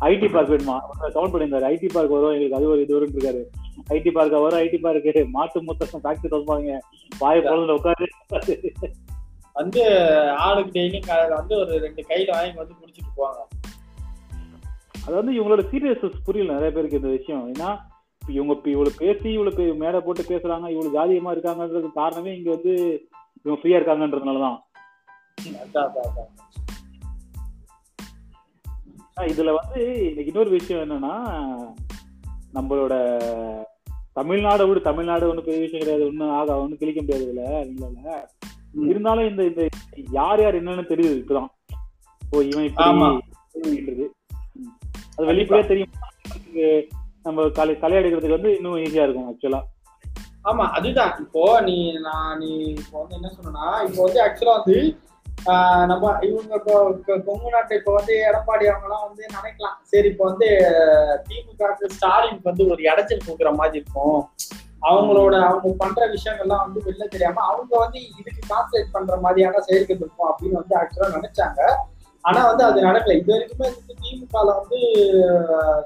[0.00, 0.78] ஐடி பார்க் வேணுமா?
[1.14, 1.66] கவுண்ட் பண்ணியிருந்தாரு.
[1.72, 3.42] ஐடி பார்க் வரும் எங்களுக்கு அது ஒரு இது வரும்னு இருக்காரு.
[3.90, 6.78] ஐடி பார்க் வரும் ஐடி பார்க்கு மாட்டு மொத்தம் ஃபேக்டரி திறப்பாங்க
[7.20, 8.06] வாய பொழுதுல உட்காரு.
[9.52, 9.82] வந்து
[10.36, 13.42] ஆளுக்கு டெய்லியும் காலையில வந்து ஒரு ரெண்டு கையில வாங்கி வந்து குடிச்சிட்டு போவாங்க.
[15.06, 16.52] அது வந்து இவங்களோட சீரியஸ் புரியல.
[16.52, 17.52] நிறைய பேருக்கு இந்த விஷயம்.
[17.52, 17.78] ஏன்னா
[18.28, 22.74] இவங்க இப்ப இவ்வளவு பேசி இவ்வளவு மேடை போட்டு பேசுறாங்க இவ்வளவு ஜாதியமா இருக்காங்கன்றது காரணமே இங்க வந்து
[23.44, 24.58] இவங்க ஃப்ரீயா இருக்காங்கன்றதுனாலதான்.
[29.20, 31.16] இதுல வந்து இன்னைக்கு இன்னொரு விஷயம் என்னன்னா
[32.54, 32.94] நம்மளோட
[34.20, 38.28] தமிழ்நாடை விட தமிழ்நாடு ஒன்றும் பெரிய விஷயம் கிடையாது ஒன்றும் ஆக ஒன்றும் கிழிக்க முடியாது இல்ல
[38.72, 39.68] இருந்தாலும் இந்த இந்த
[40.10, 41.46] யார் யார் என்னன்னு தெரியுது இப்பதான்.
[42.30, 43.20] ஓ இவன்.
[43.52, 44.10] இப்படி.
[45.16, 46.84] அது வெளிப்படையா தெரியும்.
[47.22, 49.60] நம்ம கலை கலை எடுக்கிறதுக்கு வந்து இன்னும் ஈஸியா இருக்கும் ஆக்சுவலா
[50.44, 51.12] ஆமா அதுதான்.
[51.24, 52.50] இப்போ நீ நான் நீ
[52.82, 54.78] இப்போ வந்து என்ன சொன்னா இப்போ வந்து ஆக்சுவலா வந்து
[55.90, 56.74] நம்ம இவங்க இப்போ
[57.28, 59.76] கொங்கு நாட்டை இப்போ வந்து எடப்பாடி அவங்க எல்லாம் வந்து நினைக்கலாம்.
[59.92, 60.48] சரி இப்போ வந்து
[61.26, 64.20] திமுக ஸ்டாலினுக்கு வந்து ஒரு இடைச்சல் கொடுக்குற மாதிரி இருக்கும்.
[64.90, 70.30] அவங்களோட அவங்க பண்ற விஷயங்கள்லாம் வந்து வெளில தெரியாம அவங்க வந்து இதுக்கு கான்சன்ட்ரேட் பண்ற மாதிரியான செயல்கள் இருக்கும்
[70.30, 71.60] அப்படின்னு வந்து ஆக்சுவலா நினைச்சாங்க.
[72.24, 73.16] ஆனா வந்து அது நடக்கல.
[73.20, 74.78] இது வரைக்குமே வந்து திமுகல வந்து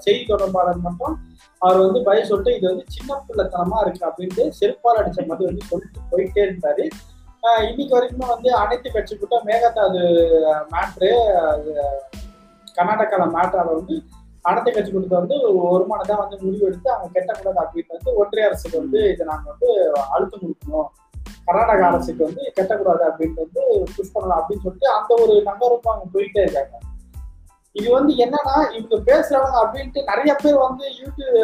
[0.04, 1.14] செய்தி தொடர்பாளர் மட்டும்
[1.62, 6.10] அவர் வந்து பய சொல்லிட்டு இது வந்து சின்ன பிள்ளைத்தனமா இருக்கு அப்படின்ட்டு செருப்பால் அடிச்ச மாதிரி வந்து சொல்லிட்டு
[6.12, 6.84] போயிட்டே இருந்தாரு.
[7.70, 10.02] இன்னைக்கு வரைக்குமே வந்து அனைத்து கட்சி கூட்டம் மேகதாது
[10.72, 11.10] மேட்ரு
[12.78, 13.96] கர்நாடகால மேட்ரு வந்து
[14.48, 15.36] அனைத்து கட்சி கூட்டத்தை வந்து
[15.72, 19.70] ஒரு மனதான் வந்து முடிவெடுத்து அவங்க கெட்டக்கூடாது அப்படின்னு வந்து ஒன்றிய அரசுக்கு வந்து இதை நாங்க வந்து
[20.14, 20.88] அழுத்தம் கொடுக்கணும்.
[21.48, 23.62] கர்நாடக அரசுக்கு வந்து கெட்டக்கூடாது அப்படின்னு வந்து
[23.96, 26.76] புஷ் பண்ணலாம் அப்படின்னு சொல்லிட்டு அந்த ஒரு நகருக்கும் அவங்க போயிட்டே இருக்காங்க.
[27.72, 31.36] இது வந்து என்னன்னா இவங்க பேசுறாங்க அப்படின்ட்டு நிறைய பேர் வந்து யூடியூப்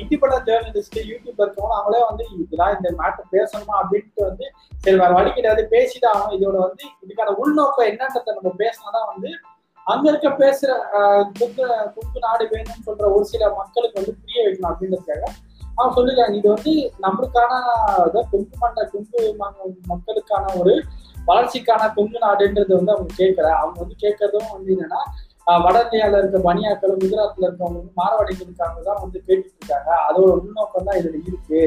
[0.00, 4.46] இண்டிபெண்டன்ட் ஜேர்னலிஸ்ட் யூடியூப் இருக்கவங்க அவங்களே வந்து இதெல்லாம் இந்த மேட்டர் பேசணுமா அப்படின்ட்டு வந்து
[4.84, 6.34] சரி வேற வழி கிடையாது பேசிதான் ஆகணும்.
[6.38, 9.30] இதோட வந்து இதுக்கான உள்நோக்கம் என்னன்றதை நம்ம பேசினாதான் வந்து
[9.86, 10.70] அங்க இருக்க பேசுற
[11.38, 15.24] குங்கு நாடு வேணும்னு சொல்ற ஒரு சில மக்களுக்கு வந்து புரிய வைக்கணும் அப்படின்றதுக்காக
[15.76, 16.72] அவங்க சொல்லிருக்காங்க இது வந்து
[17.04, 17.52] நம்மளுக்கான
[18.30, 19.20] கொங்கு மண்ட கொங்கு
[19.86, 20.74] மக்களுக்கான ஒரு
[21.28, 25.02] வளர்ச்சிக்கான கொங்கு நாடுன்றது வந்து அவங்க கேட்கல அவங்க வந்து கேட்கறதும் வந்து என்னன்னா
[25.60, 30.98] வட இந்தியால இருக்க பனியாக்களும் குஜராத்ல இருக்கவங்க வந்து மாரவாடிகளுக்காக தான் வந்து கேட்டுட்டு இருக்காங்க அதோட உள்நோக்கம் தான்
[30.98, 31.62] இதுல இருக்கு.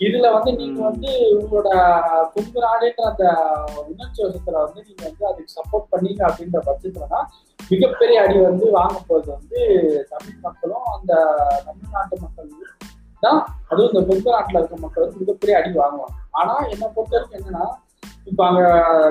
[0.00, 0.78] இதுல வந்து நீங்க.
[0.86, 1.68] வந்து உங்களோட
[2.34, 3.24] கொங்கு நாடுன்ற அந்த
[3.84, 7.26] உணர்ச்சி வசத்துல வந்து நீங்க வந்து அதுக்கு சப்போர்ட் பண்ணீங்க அப்படின்ற பட்சத்துலதான்
[7.60, 9.60] மிகப்பெரிய அடி வந்து வாங்க போறது வந்து
[10.10, 11.12] தமிழ் மக்களும் அந்த
[11.66, 12.50] தமிழ்நாட்டு மக்கள்
[13.26, 16.16] தான் அதுவும் இந்த கொங்கு நாட்டுல இருக்க மக்கள் வந்து மிகப்பெரிய அடி வாங்குவாங்க.
[16.40, 17.66] ஆனா என்னை பொறுத்த வரைக்கும் என்னன்னா
[18.30, 18.62] இப்ப அங்க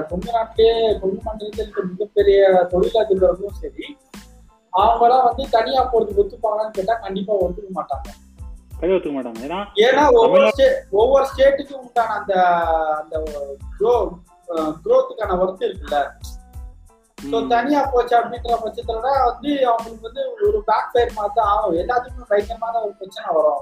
[0.09, 0.71] கொங்கு நாட்டிலே
[1.01, 2.39] கொங்கு மண்டலத்தில் இருக்க மிகப்பெரிய
[2.73, 3.87] தொழிலதிபர்களும் சரி
[4.73, 8.07] அவங்களாம் வந்து தனியா போறதுக்கு ஒத்துப்பாங்கன்னு கேட்டா கண்டிப்பா ஒத்துக்க மாட்டாங்க.
[8.95, 9.41] ஒத்துக்க மாட்டாங்க.
[9.47, 10.67] ஏன்னா ஏன்னா ஒவ்வொரு ஸ்டே
[11.01, 12.33] ஒவ்வொரு ஸ்டேட்டுக்கும் உண்டான அந்த
[13.01, 13.15] அந்த
[13.77, 13.93] க்ரோ
[14.85, 15.99] க்ரோத்துக்கான ஒர்க் இருக்குல்ல.
[17.17, 21.77] ஸோ தனியா போச்சு அப்படின்ற பட்சத்துல வந்து அவங்களுக்கு வந்து ஒரு பேக் ஃபயர் மாதிரி தான் ஆகும்.
[21.83, 23.61] எல்லாத்துக்குமே பயங்கரமான ஒரு பிரச்சனை வரும்.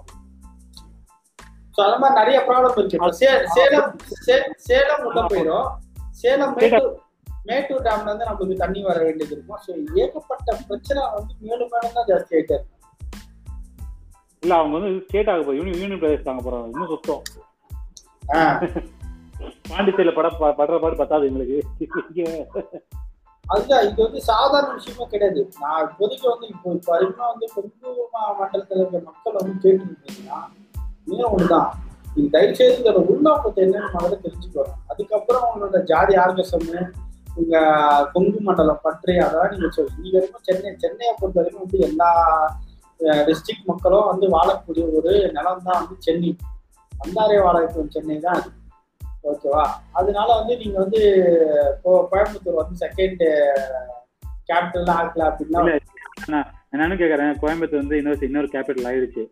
[1.78, 3.08] ஸோ அது மாதிரி நிறைய ப்ராப்ளம் இருக்கு.
[3.08, 5.70] சே- சேலம் சே- சேலம் உள்ள போயிடும்.
[6.12, 7.00] சேலம் மேட்டூர்
[7.44, 9.60] மேட்டூர் டேம்ல இருந்து நம்மளுக்கு தண்ணி வர வேண்டியது இருக்கும்.
[9.68, 12.66] ஸோ ஏகப்பட்ட பிரச்சனை வந்து மேலும் மேலும் தான் ஜாஸ்தி ஆயிட்டே இருக்கு.
[14.40, 17.22] இல்ல அவங்க வந்து ஸ்டேட் ஆக போய் யூனியன் யூனியன் பிரதேச தாங்க போறாங்க இன்னும் சுத்தம்.
[19.70, 21.64] பாண்டிச்சேரியில பட படுற பாடு பத்தாது எங்களுக்கு.
[23.48, 25.50] அதுதான் இது வந்து சாதாரண விஷயமே கிடையாது.
[25.60, 28.08] நான் இப்போதைக்கு வந்து இப்போ இப்போ வந்து கொங்கு
[28.40, 30.61] மண்டலத்துல இருக்க மக்கள் வந்து கேட்டுருக்கீங்கன்னா
[31.06, 31.70] இன்னும் ஒண்ணுதான்.
[32.16, 36.68] நீங்க தயவுசெய்து இதோட உள்நோக்கத்தை என்னன்னு முதல்ல தெரிஞ்சுக்கணும் அதுக்கப்புறம் உங்களோட ஜாதி ஆர்கசம்
[37.36, 37.60] உங்க
[38.14, 39.92] கொங்கு மண்டலம் பற்றி அதெல்லாம் நீங்க சொல்லு.
[39.98, 42.10] நீங்க வரைக்கும் சென்னை சென்னையை பொறுத்த வரைக்கும் வந்து எல்லா
[43.00, 46.36] டிஸ்ட்ரிக்ட் மக்களும் வந்து வாழக்கூடிய ஒரு நிலம் தான் வந்து சென்னை.
[47.06, 48.34] அந்தாரிய வாழக்கூடிய சென்னை தான்.
[48.34, 48.50] அது.
[49.24, 49.68] ஓகேவா?
[49.92, 51.00] அதனால வந்து நீங்க வந்து
[51.78, 53.24] இப்போ கோயம்புத்தூர் வந்து செகண்ட்
[54.48, 55.78] கேபிட்டல் ஆகல அப்படின்னா இல்ல.
[56.28, 57.34] நான் நானும் கேக்குறேன்.
[57.42, 59.24] கோயம்புத்தூர் வந்து இன்னொரு இன்னொரு கேபிட்டல் ஆயிடுச்சு.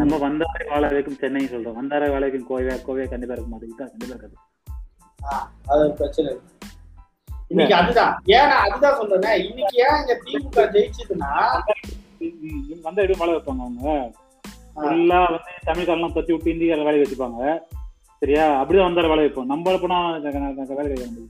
[0.00, 1.78] நம்ம வந்தாரை வாழ வைக்கும் சென்னை சொல்றோம்.
[1.80, 3.90] வந்தாரை வாழ வைக்கும் கோவை கோவை கண்டிப்பா இருக்க மாட்டேங்குது.
[3.90, 4.36] கண்டிப்பா இருக்காது.
[5.72, 6.30] அது பிரச்சனை
[7.48, 8.12] இன்னைக்கு அதுதான்.
[8.26, 11.30] ஏன்னா அதுதான் சொல்றேன் இன்னைக்கு ஏன் இங்க திமுக ஜெயிச்சதுன்னா
[12.82, 13.94] வந்த இடம் வாழ வைப்பாங்க அவங்க?
[14.76, 17.40] ஃபுல்லா வந்து தமிழ்காரெல்லாம் பத்தி விட்டு இந்திக்கார வேலைக்கு வச்சுப்பாங்க.
[18.20, 18.44] சரியா?
[18.62, 19.50] அப்படிதான் வந்தார வேலை வைப்போம்.
[19.52, 21.26] நம்ம போனா வேலை கிடையாது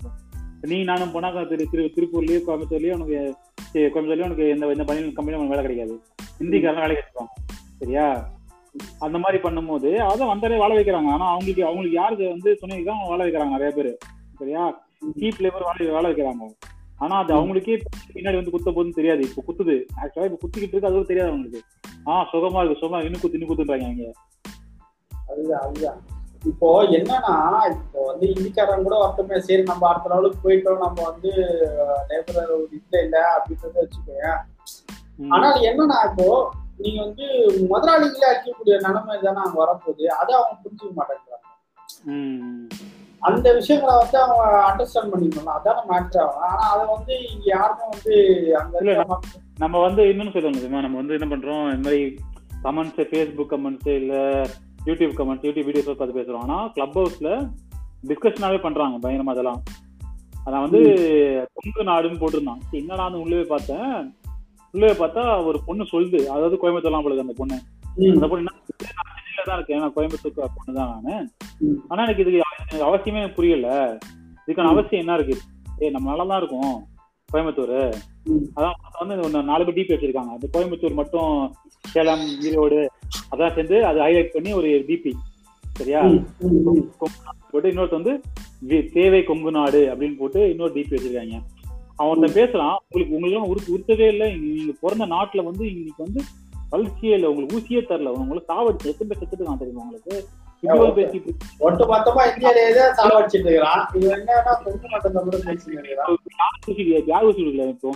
[0.73, 3.19] நீ நானும் போனா திரு திரு திருப்பூர்லயோ கோயம்புத்தூர்லயோ உனக்கு
[3.75, 5.95] கோயம்புத்தூர்லயோ உனக்கு எந்த எந்த பணி கம்பெனியும் வேலை கிடைக்காது.
[6.41, 7.33] ஹிந்திக்காரன் வேலைக்கு வச்சுப்பாங்க.
[7.81, 8.07] சரியா?
[8.99, 11.11] அந்த மாதிரி பண்ணும்போது அதான் வந்தாலே வாழ வைக்கிறாங்க.
[11.11, 13.99] ஆனா அவங்களுக்கு அவங்களுக்கு யாருக்கு வந்து துணைக்கு தான் வாழ வைக்கிறாங்க நிறைய பேர்.
[14.39, 14.85] சரியா?
[15.19, 16.55] சீப் லேபர் வாழ வாழ வைக்கிறாங்க.
[16.99, 17.81] ஆனா அது அவங்களுக்கே
[18.15, 19.23] பின்னாடி வந்து குத்த போகுதுன்னு தெரியாது.
[19.23, 19.85] இப்போ குத்துது.
[20.03, 21.61] ஆக்சுவலா இப்போ குத்திக்கிட்டு இருக்கு அது கூட தெரியாது அவங்களுக்கு.
[22.07, 24.13] ஆஹ் சுகமா இருக்கு சுகமா இன்னும் குத்து இன்னும் குத்துன்றாங்க அவங்க
[25.29, 26.01] அதுதான் அதுதான்.
[26.47, 27.35] இப்போ என்னன்னா
[27.71, 30.79] இப்போ வந்து இந்திக்காரங்க கூட ஒருத்தமே சரி நம்ம அடுத்த லெவலுக்கு போயிட்டோம்.
[30.79, 31.31] நம்ம வந்து
[32.09, 32.41] லேபர்
[32.73, 34.27] இதுல இல்ல அப்படின்றத வச்சுக்கோங்க
[35.19, 35.31] ம்.
[35.31, 36.27] ஆனால் என்னன்னா இப்போ
[36.83, 40.03] நீங்க வந்து முதலாளிகளே அடிக்கக்கூடிய நிலைமை தானே அங்க வரப்போகுது.
[40.03, 41.51] அதை அவங்க புரிஞ்சுக்க மாட்டேங்கிறாங்க.
[43.19, 45.51] அந்த விஷயங்களை வந்து அவங்க அண்டர்ஸ்டாண்ட் பண்ணிக்கணும்.
[45.51, 46.41] அதான மேட்ரு ஆகும்.
[46.41, 49.07] ஆனா அதை வந்து இங்க யாருமே வந்து அங்க
[49.59, 50.81] நம்ம வந்து இன்னொன்னு தெரியுமா?
[50.81, 51.75] நம்ம வந்து என்ன பண்றோம்?
[51.75, 52.15] இந்த மாதிரி
[52.65, 54.15] கமெண்ட்ஸ் ஃபேஸ்புக் கமெண்ட்ஸ் இல்ல
[54.85, 56.41] யூடியூப் கமெண்ட்ஸ் யூடியூப் வீடியோஸ் பார்த்து பேசுறோம்.
[56.41, 57.49] ஆனா கிளப் ஹவுஸ்ல
[58.09, 59.09] டிஸ்கஷனாவே பண்றாங்க.
[59.09, 59.63] பயங்கரமா அதெல்லாம்.
[60.47, 60.79] அதான் வந்து
[61.55, 62.59] கொங்கு நாடுன்னு போட்டிருந்தான்.
[62.71, 64.17] என்னடா உள்ளே பார்த்தேன்.
[64.73, 66.21] உள்ளே பார்த்தா ஒரு பொண்ணு சொல்லுது.
[66.27, 67.59] அதாவது கோயம்புத்தூர்லாம் போலுது அந்த பொண்ணு.
[68.13, 69.79] அந்த பொண்ணு என்ன நான் சென்னையில தான் இருக்கேன்.
[69.79, 71.29] நான் கோயம்புத்தூர் பொண்ணு தான் நானு.
[71.89, 72.41] ஆனா எனக்கு இதுக்கு
[72.81, 73.99] அவ- அவசியமே புரியல.
[74.47, 74.69] இதுக்கான.
[74.69, 75.39] அவசியம் என்ன இருக்கு?
[75.79, 76.87] ஏய் நம்ம நல்லா தான் இருக்கோம்
[77.33, 77.93] கோயம்புத்தூர்.
[78.57, 80.33] அதான் வந்து நாலு பேர் டிபி வச்சிருக்காங்க.
[80.35, 82.87] அந்த கோயம்புத்தூர் மட்டும் சேலம் ஈரோடு
[83.31, 85.13] அதான் சேர்ந்து அதை ஹைலைட் பண்ணி ஒரு டிபி
[85.73, 86.01] சரியா.
[87.51, 88.21] போட்டு இன்னொருத்த வந்து
[88.93, 91.43] தேவை கொங்கு நாடு அப்படின்னு போட்டு இன்னொரு டிபி வச்சிருக்காங்க.
[92.03, 94.29] அவன் ஒருத்தன் பேசுறான் உங்களுக்கு உங்களுக்கு உரு உறுத்தவே இல்லை.
[94.45, 96.21] நீங்க பிறந்த நாட்டுல வந்து இன்னைக்கு வந்து
[96.73, 97.29] வளர்ச்சியே இல்லை.
[97.33, 98.13] உங்களுக்கு ஊசியே தரல.
[98.21, 100.15] உங்களுக்கு சாவடிச்சு எத்தனை பேர் செத்துட்டு நான் தெரியுமா உங்களுக்கு.
[101.67, 103.81] ஒட்டு மொத்தமா இந்தியாலேயே சாவடிச்சிட்டு இருக்கிறான்.
[103.97, 105.79] இது என்னன்னா கொங்கு மட்டும் கூட பேசிட்டு
[107.75, 107.91] இப்போ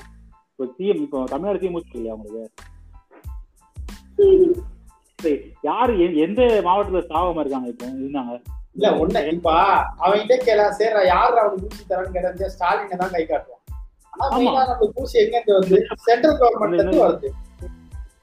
[0.51, 2.45] இப்போ சிஎம் இப்போ தமிழ்நாடு சிஎம் இல்லையா உங்களுக்கு?
[5.69, 5.92] யாரு
[6.27, 7.87] எந்த மாவட்டத்துல சாவாம இருக்காங்க இப்போ?
[8.03, 8.35] இருந்தாங்க.
[8.77, 9.51] இல்ல ஒண்ணு இப்ப
[10.05, 13.56] அவன்கிட்ட கேள சரி யாரு அவனுக்கு ஊசி தரேன்னு கேட்டா ஸ்டாலினை தான் கை காட்டுவான்.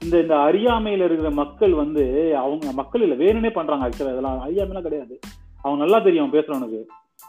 [0.04, 2.02] இந்த இந்த அறியாமையில இருக்கிற மக்கள் வந்து
[2.36, 4.48] அவங்க மக்கள் இல்ல வேணும்னே பண்றாங்க ஆக்சுவலா இதெல்லாம்.
[4.48, 5.18] அறியாமைலாம் கிடையாது.
[5.62, 6.80] அவங்க நல்லா தெரியும் அவன் பேசுறவனுக்கு.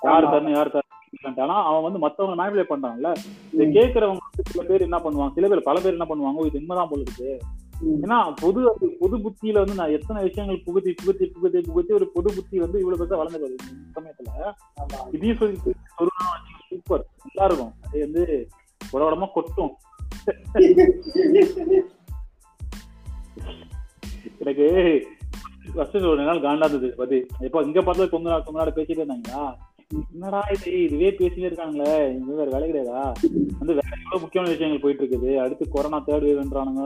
[0.04, 0.26] யார்.
[0.26, 1.42] தரணும் யார் தரணும்.
[1.42, 3.12] ஆனா அவன் வந்து மத்தவங்க மேனிபுலேட் பண்றாங்கல்ல
[3.54, 3.68] இதை.
[3.68, 7.02] கேட்கறவங்க சில பேர் என்ன பண்ணுவாங்க சில பேர் பல பேர் என்ன பண்ணுவாங்க "ஓ, இது உண்மைதான் போல
[7.02, 7.40] இருக்கு.
[8.02, 12.60] ஏன்னா பொது பொது புத்தியில வந்து நான் எத்தனை விஷயங்கள் புகுத்தி புகுத்தி புகுத்தி புகுத்தி ஒரு பொது புத்தி
[12.60, 13.56] வந்து இவ்வளவு பெருசா வளர்ந்து
[13.96, 14.54] சமயத்துல.
[15.12, 15.58] இதையும் சொல்லி
[16.76, 18.24] சூப்பர் நல்லா இருக்கும் அது வந்து
[18.94, 19.74] ஒரு உடம்பா கொட்டும்.
[24.42, 24.66] எனக்கு
[25.76, 29.44] ஃபர்ஸ்ட் ஒரு நாள் காண்டா இருந்தது பத்தி இப்போ இங்க பார்த்தா கொஞ்ச நாள் கொஞ்ச நாள் பேசிட்டே இருந்தாங்களா?
[30.14, 30.70] என்னடா இது?
[30.86, 31.94] இதுவே பேசிட்டே இருக்காங்களே.
[32.18, 33.02] இது வேற வேலை கிடையாதா?
[33.60, 36.86] வந்து வேற எவ்வளவு முக்கியமான விஷயங்கள் போயிட்டு இருக்குது அடுத்து கொரோனா தேர்ட் வேவ்ன்றானுங்க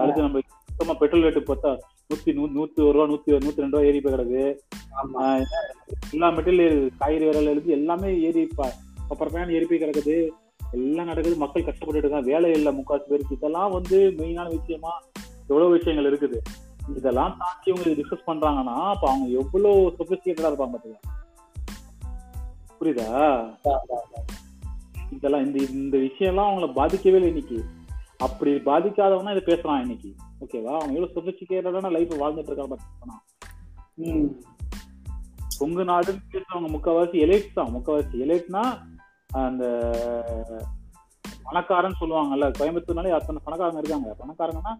[0.00, 1.70] அடுத்து நம்ம சுத்தமா பெட்ரோல் ரேட்டு பார்த்தா
[2.10, 4.44] நூத்தி நூ நூத்தி ஒரு ரூபா நூத்தி நூத்தி ரெண்டு ரூபா ஏறி போய் கிடக்கு.
[6.14, 8.42] எல்லா மெட்டீரியல் காய்கறி விரல் எழுதி எல்லாமே ஏறி
[9.08, 10.28] அப்புறம் போய் கிடக்குது.
[10.72, 11.36] எல்லாம் நடக்குது.
[11.36, 12.30] மக்கள் கஷ்டப்பட்டு இருக்காங்க.
[12.32, 13.34] வேலை இல்லை முக்காசு பேருக்கு.
[13.34, 15.00] இதெல்லாம் வந்து மெயினான விஷயமா
[15.48, 16.38] எவ்வளவு விஷயங்கள் இருக்குது.
[16.96, 21.16] இதெல்லாம் தாண்டி இவங்க டிஸ்கஸ் பண்றாங்கன்னா அப்ப அவங்க எவ்வளவு சொபிஸ்டிகேட்டடா இருப்பாங்க பாத்தீங்களா?
[22.80, 23.56] புரியுதா?
[25.12, 27.64] இதெல்லாம் இந்த இந்த விஷயம்லாம் அவங்கள பாதிக்கவே இல்லை இன்னைக்கு.
[28.18, 30.14] அப்படி பாதிக்காதவனா இதை பேசுறான் இன்னைக்கு.
[30.40, 33.16] ஓகேவா அவன் எவ்வளவு சொபிஸ்டிகேட்டடான லைஃப் வாழ்ந்துட்டு இருக்கான் பாத்தீங்கன்னா
[33.94, 34.26] ம்.
[35.58, 37.74] கொங்கு நாடுன்னு பேசுறவங்க முக்கால்வாசி எலைட் தான்.
[37.74, 38.86] முக்கால்வாசி எலைட்னா
[39.32, 39.64] அந்த
[41.50, 44.16] பணக்காரன்னு சொல்லுவாங்கல்ல கோயம்புத்தூர்னாலே அத்தனை பணக்காரங்க இருக்காங்க.
[44.20, 44.74] பணக்காரங்கன்னா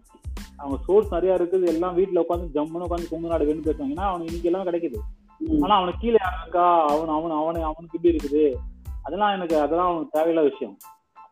[0.57, 1.67] அவங்க சோர்ஸ் நிறைய இருக்குது.
[1.67, 3.93] எல்லாம் வீட்டுல உட்காந்து ஜம்முன்னு உட்காந்து கொங்கு நாடு வேணும் பேசுவாங்க.
[3.93, 4.97] ஏன்னா அவனுக்கு இன்னைக்கு எல்லாம் கிடைக்குது.
[5.63, 6.87] ஆனா அவனுக்கு கீழே யார் இருக்கா?
[6.87, 8.55] அவன் அவன் அவனு அவனுக்கு இப்படி இருக்குது.
[9.03, 10.77] அதெல்லாம் எனக்கு அதெல்லாம் அவனுக்கு தேவையில்லாத விஷயம்.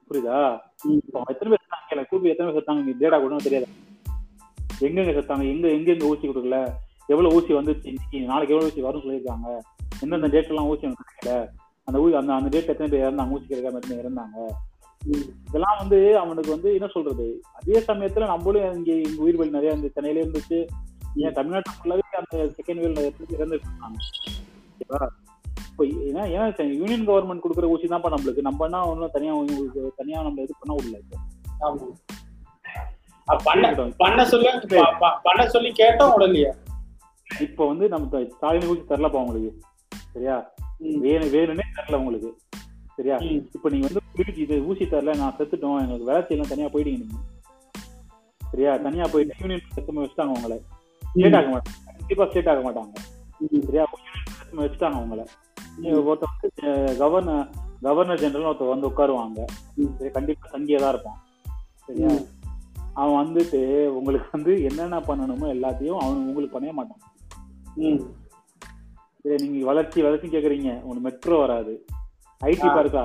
[0.10, 0.60] புரியுதா?
[1.14, 2.08] அவன் எத்தனை பேர் செத்தாங்க.
[2.08, 2.84] கூப்பி எத்தனை பேர் செத்தாங்க?
[2.84, 3.68] நீ டேட்டா கூட தெரியாது.
[4.80, 5.56] எங்கெங்க செத்தாங்க?
[5.56, 6.74] எங்க எங்க எங்க ஊசி கொடுக்கல?
[7.08, 7.88] எவ்வளவு ஊசி வந்துச்சு?
[7.88, 9.60] இன்னைக்கு நாளைக்கு எவ்வளவு ஊசி வரும்னு சொல்லியிருக்காங்க.
[10.02, 11.48] எந்தெந்த டேட் எல்லாம் ஊசி எனக்கு கிடைக்கல
[11.88, 13.32] அந்த ஊசி அந்த அந்த டேட் எத்தனை பேர் இறந்தாங்க?
[13.32, 14.38] ஊசி கிடைக்காம எத்தனை இறந்தாங்க.
[15.48, 17.42] இதெல்லாம் வந்து அவனுக்கு வந்து என்ன சொல்றது?
[17.54, 20.60] அதே சமயத்துல நம்மளும் இங்க இங்க உயிர் பலி நிறைய இந்த சென்னையில இருந்துச்சு.
[21.16, 22.98] ஏன் தமிழ்நாட்டு ஃபுல்லாவே அந்த செகண்ட் வேல்
[23.38, 24.00] இறந்துட்டு இருக்காங்க.
[24.74, 25.08] ஓகேவா?
[25.70, 28.48] இப்போ ஏன்னா ஏன் யூனியன் கவர்மெண்ட் கொடுக்குற ஊசி தான்ப்பா நம்மளுக்கு.
[28.50, 31.02] நம்மனா ஒன்றும் தனியா உங்களுக்கு தனியா நம்ம இது பண்ண விடல
[33.98, 34.50] பண்ண சொல்லி
[35.24, 36.52] பண்ண சொல்லி கேட்டோம் உடலையா
[37.42, 39.52] இப்போ வந்து நம்ம ஸ்டாலின் ஊசி தரலப்பா உங்களுக்கு
[40.14, 40.36] சரியா?
[41.00, 42.38] வேணும் வேணும்னே தரல உங்களுக்கு.
[42.96, 43.18] சரியா?
[43.54, 47.16] இப்போ நீங்க வந்து பிடிச்சி இது ஊசி தரல நான் செத்துட்டோம் எங்களுக்கு வளர்ச்சி எல்லாம் தனியா போயிட்டீங்க நீங்க.
[48.52, 48.78] சரியா?
[48.78, 50.62] தனியா போயிட்டு யூனியன் பிரச்சனை வச்சுட்டாங்க உங்களை.
[51.10, 51.98] ஸ்டேட் ஆக மாட்டாங்க.
[51.98, 52.96] கண்டிப்பா ஸ்டேட் ஆக மாட்டாங்க.
[53.66, 53.86] சரியா?
[53.98, 55.26] யூனியன் பிரச்சனை வச்சுட்டாங்க உங்களை.
[55.78, 57.50] நீங்க ஒருத்தர் வந்து கவர்னர்
[57.82, 59.46] கவர்னர் ஜெனரல் ஒருத்தர் வந்து உட்காருவாங்க.
[60.12, 61.20] கண்டிப்பா சங்கியா தான் இருப்பான்.
[61.86, 62.10] சரியா?
[62.94, 67.00] அவன் வந்துட்டு உங்களுக்கு வந்து என்னென்ன பண்ணணுமோ எல்லாத்தையும் அவன் உங்களுக்கு பண்ணவே மாட்டான்.
[69.28, 70.82] சரி நீங்க வளர்ச்சி வளர்ச்சி கேக்குறீங்க.
[70.82, 71.86] உங்களுக்கு மெட்ரோ வராது.
[72.42, 72.68] ஐடி.
[72.68, 73.02] பார்க்கா.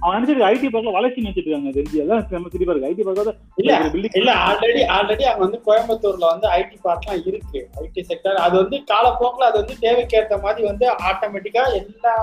[0.00, 1.94] அவன் நினைச்சிட்டு ஐடி பார்க்கல வளர்ச்சி நினைச்சிட்டு இருக்காங்க தெரிஞ்சு.
[1.94, 6.48] எல்லாம் நம்ம திருப்பி இருக்கு ஐடி பார்க்காத இல்ல பில்டிங் இல்ல ஆல்ரெடி ஆல்ரெடி அங்க வந்து கோயம்புத்தூர்ல வந்து
[6.48, 7.68] ஐடி பார்க்லாம் இருக்கு.
[7.76, 12.14] ஐடி செக்டர் அது வந்து காலப்போக்கில் அது வந்து தேவைக்கேற்ற மாதிரி வந்து ஆட்டோமேட்டிக்கா எல்லா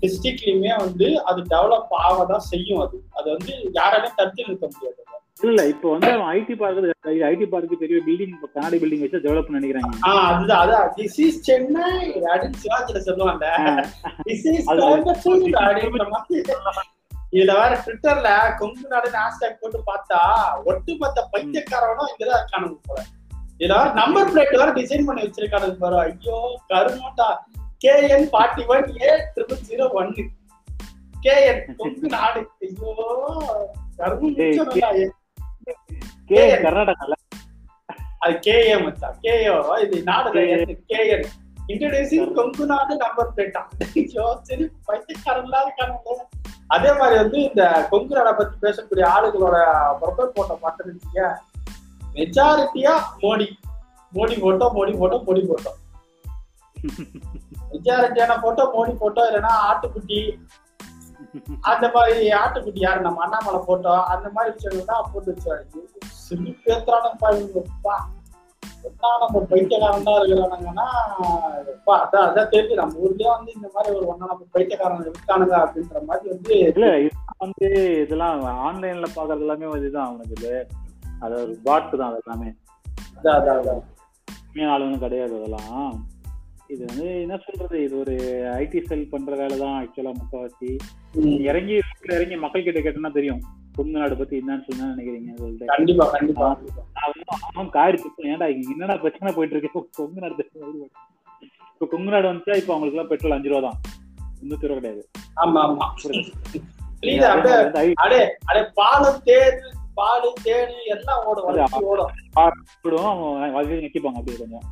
[0.00, 3.02] பிசிக்கலியுமே வந்து அது டெவலப் ஆகதான் செய்யும் அது.
[3.10, 5.02] அது வந்து யாராலையும் தடுத்து நிறுத்த முடியாது.
[5.42, 9.90] இல்ல இப்போ வந்து அவன் ஐடி பார்க்கு ஐடி பார்க்கு பெரிய பில்டிங் கண்ணாடி பில்டிங் வச்சு டெவலப் நினைக்கிறாங்க.
[10.02, 13.46] ஆஹ் அதுதான் அதான் திஸ் இஸ் சென்னை அப்படின்னு சிவாஜில சொல்லுவாங்க.
[14.24, 14.70] திஸ் இஸ்
[17.32, 20.18] இதுல வேற ட்விட்டர்ல கொங்கு நாடு ஹேஷ்டேக் போட்டு பார்த்தா
[20.64, 23.04] ஒட்டுமொத்த பைத்தியக்காரனும் இங்கதான் இருக்கானுங்க போல.
[23.58, 25.98] இதுல வேற நம்பர் பிளேட் வேற டிசைன் பண்ணி வச்சிருக்கானுங்க பாரு.
[25.98, 27.36] ஐயோ கருமாட்டா.
[27.84, 30.24] KN forty one A triple zero ஒன்னு
[31.22, 32.48] கேஎன் கொங்கு நாடு.
[32.60, 32.94] ஐயோ
[34.20, 35.08] மிச்சம்டா.
[36.26, 37.12] கே கர்நாடகால.
[38.18, 39.16] அது கேஏ மச்சான்.
[39.22, 40.30] கேஏ இது நாடு
[41.68, 43.62] இன்ட்ரடியூசிங் கொங்கு நாடு நம்பர் பிளேட்டா
[44.42, 45.60] சரி பைத்தியக்காரங்களா
[46.66, 49.56] அதே மாதிரி வந்து இந்த கொங்கு நாடை பத்தி பேசக்கூடிய ஆளுகளோட
[50.00, 51.22] ப்ரொஃபைல் போட்டோ பார்த்துருந்துச்சீங்க
[52.14, 53.46] மெஜாரிட்டியா Modi.
[54.12, 55.72] Modi photo Modi photo Modi photo
[57.70, 60.20] மெஜாரிட்டியான photo Modi photo இல்லைன்னா ஆட்டுக்குட்டி
[61.70, 63.00] அந்த மாதிரி ஆட்டுக்குட்டி யாரு?
[63.00, 65.64] நம்ம அண்ணாமலை போட்டோ அந்த மாதிரி விஷயங்கள் தான் போட்டு வச்சாரு
[66.20, 67.96] சிறு பேத்துறானப்பா இவங்கப்பா
[68.88, 70.86] என்ன நம்ம பைத்தியக்காரன் தான் இருக்கிறானுங்கன்னா
[71.72, 76.02] அப்பா, அதான் அதான் தெரியுது நம்ம ஊர்லயே வந்து இந்த மாதிரி ஒரு ஒன்னா நம்ம பைத்தியக்காரன் இருக்கானுங்க அப்படின்ற
[76.04, 77.68] மாதிரி வந்து இல்ல இதெல்லாம் வந்து
[78.02, 78.36] இதெல்லாம்
[78.66, 80.52] ஆன்லைன்ல பாக்குறது எல்லாமே இதுதான் அவனுக்கு இது.
[81.22, 82.50] அது ஒரு பாட்டு தான் அது எல்லாமே
[83.18, 83.36] அதான்.
[83.38, 85.90] அதான் அதான் கிடையாது அதெல்லாம்.
[86.70, 87.76] இது வந்து என்ன சொல்றது?
[87.84, 88.14] இது ஒரு
[88.62, 90.70] ஐடி செல் பண்ற வேலை தான் ஆக்சுவலா முக்காவாசி.
[91.48, 91.74] இறங்கி
[92.16, 93.40] இறங்கி மக்கள் கிட்ட கேட்டோம்னா தெரியும்.
[93.76, 95.66] கொங்கு நாடு பத்தி என்னன்னு சொன்னா நினைக்கிறீங்க சொல்லிட்டு.
[95.72, 96.48] கண்டிப்பா கண்டிப்பா.
[97.48, 99.82] அவன் காரி திட்டம் ஏன்டா இங்க என்னடா பிரச்சனை போயிட்டு இருக்கு?
[100.00, 100.46] கொங்கு நாடு.
[101.74, 103.78] இப்ப கொங்கு நாடு வந்துச்சா இப்ப அவங்களுக்கு எல்லாம் பெட்ரோல் அஞ்சு ரூபா தான்.
[104.40, 105.02] முன்னூத்தி ரூபா கிடையாது.
[105.42, 105.86] ஆமா ஆமா.
[108.78, 111.46] பாலு தேனு பாலு தேனு எல்லாம் ஓடும்
[111.92, 112.12] ஓடும்.
[113.52, 114.64] அவங்க நிக்கிப்பாங்க அப்படியே கொஞ்சம்.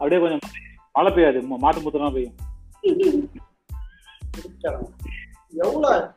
[0.00, 0.44] அப்படியே கொஞ்சம்
[0.94, 1.40] மழை பெய்யாது.
[1.62, 2.36] மாட்டு முத்திரம் பெய்யும்.
[5.62, 6.10] எவ்வளவு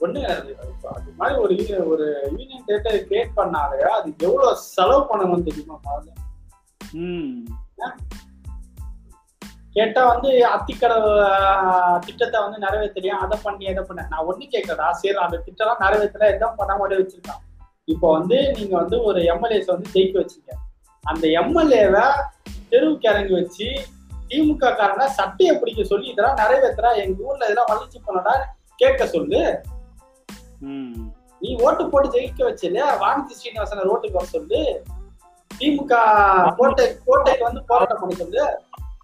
[0.00, 0.50] ஒண்ணு அது
[0.94, 1.54] அது மாதிரி ஒரு
[1.88, 5.76] ஒரு யூனியன் டேட்டா கிரியேட் பண்ணாலே அது எவ்வளவு செலவு பண்ணணும் தெரியுமா
[6.92, 7.38] ம்.
[9.72, 10.98] கேட்டா வந்து அத்திக்கடை
[12.06, 14.06] திட்டத்தை வந்து நிறைவேற்றலையா அதை பண்ணி எதை பண்ண.
[14.10, 17.42] நான் ஒண்ணு கேட்கறதா சரி அந்த திட்டம்லாம் நிறைவேற்றல எதுவும் பண்ணாம அப்படியே வச்சிருக்கான்.
[17.84, 20.52] இப்போ வந்து நீங்க வந்து ஒரு எம்எல்ஏஸ் வந்து ஜெயிக்க வச்சீங்க.
[21.04, 22.04] அந்த எம்எல்ஏவை
[22.68, 23.66] தெருவுக்கு இறங்கி வச்சு
[24.30, 28.34] திமுக காரங்க சட்டையை பிடிக்க சொல்லி இதெல்லாம் நிறைவேத்துறா எங்க ஊர்ல இதெல்லாம் வளர்ச்சி பண்ணடா
[28.82, 29.40] கேட்க சொல்லு.
[31.42, 34.60] நீ ஓட்டு போட்டு ஜெயிக்க வச்சல வானதி ஸ்ரீனிவாசன ரோட்டுக்கு வர சொல்லு.
[35.50, 35.94] திமுக
[36.58, 38.44] கோட்டை கோட்டைக்கு வந்து போராட்டம் பண்ண சொல்லு.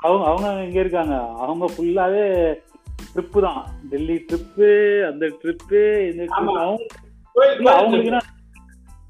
[0.07, 1.17] அவங்க அவங்க இங்க இருக்காங்க.
[1.45, 2.27] அவங்க ஃபுல்லாவே
[3.15, 3.61] ட்ரிப்பு தான்.
[3.91, 4.69] டெல்லி ட்ரிப்பு
[5.11, 5.81] அந்த ட்ரிப்பு
[6.11, 6.39] இந்த trip.
[6.39, 6.55] ஆமா.
[6.67, 6.87] அவங்க
[7.37, 8.23] கோயில் இல்ல, அவங்களுக்கு என்ன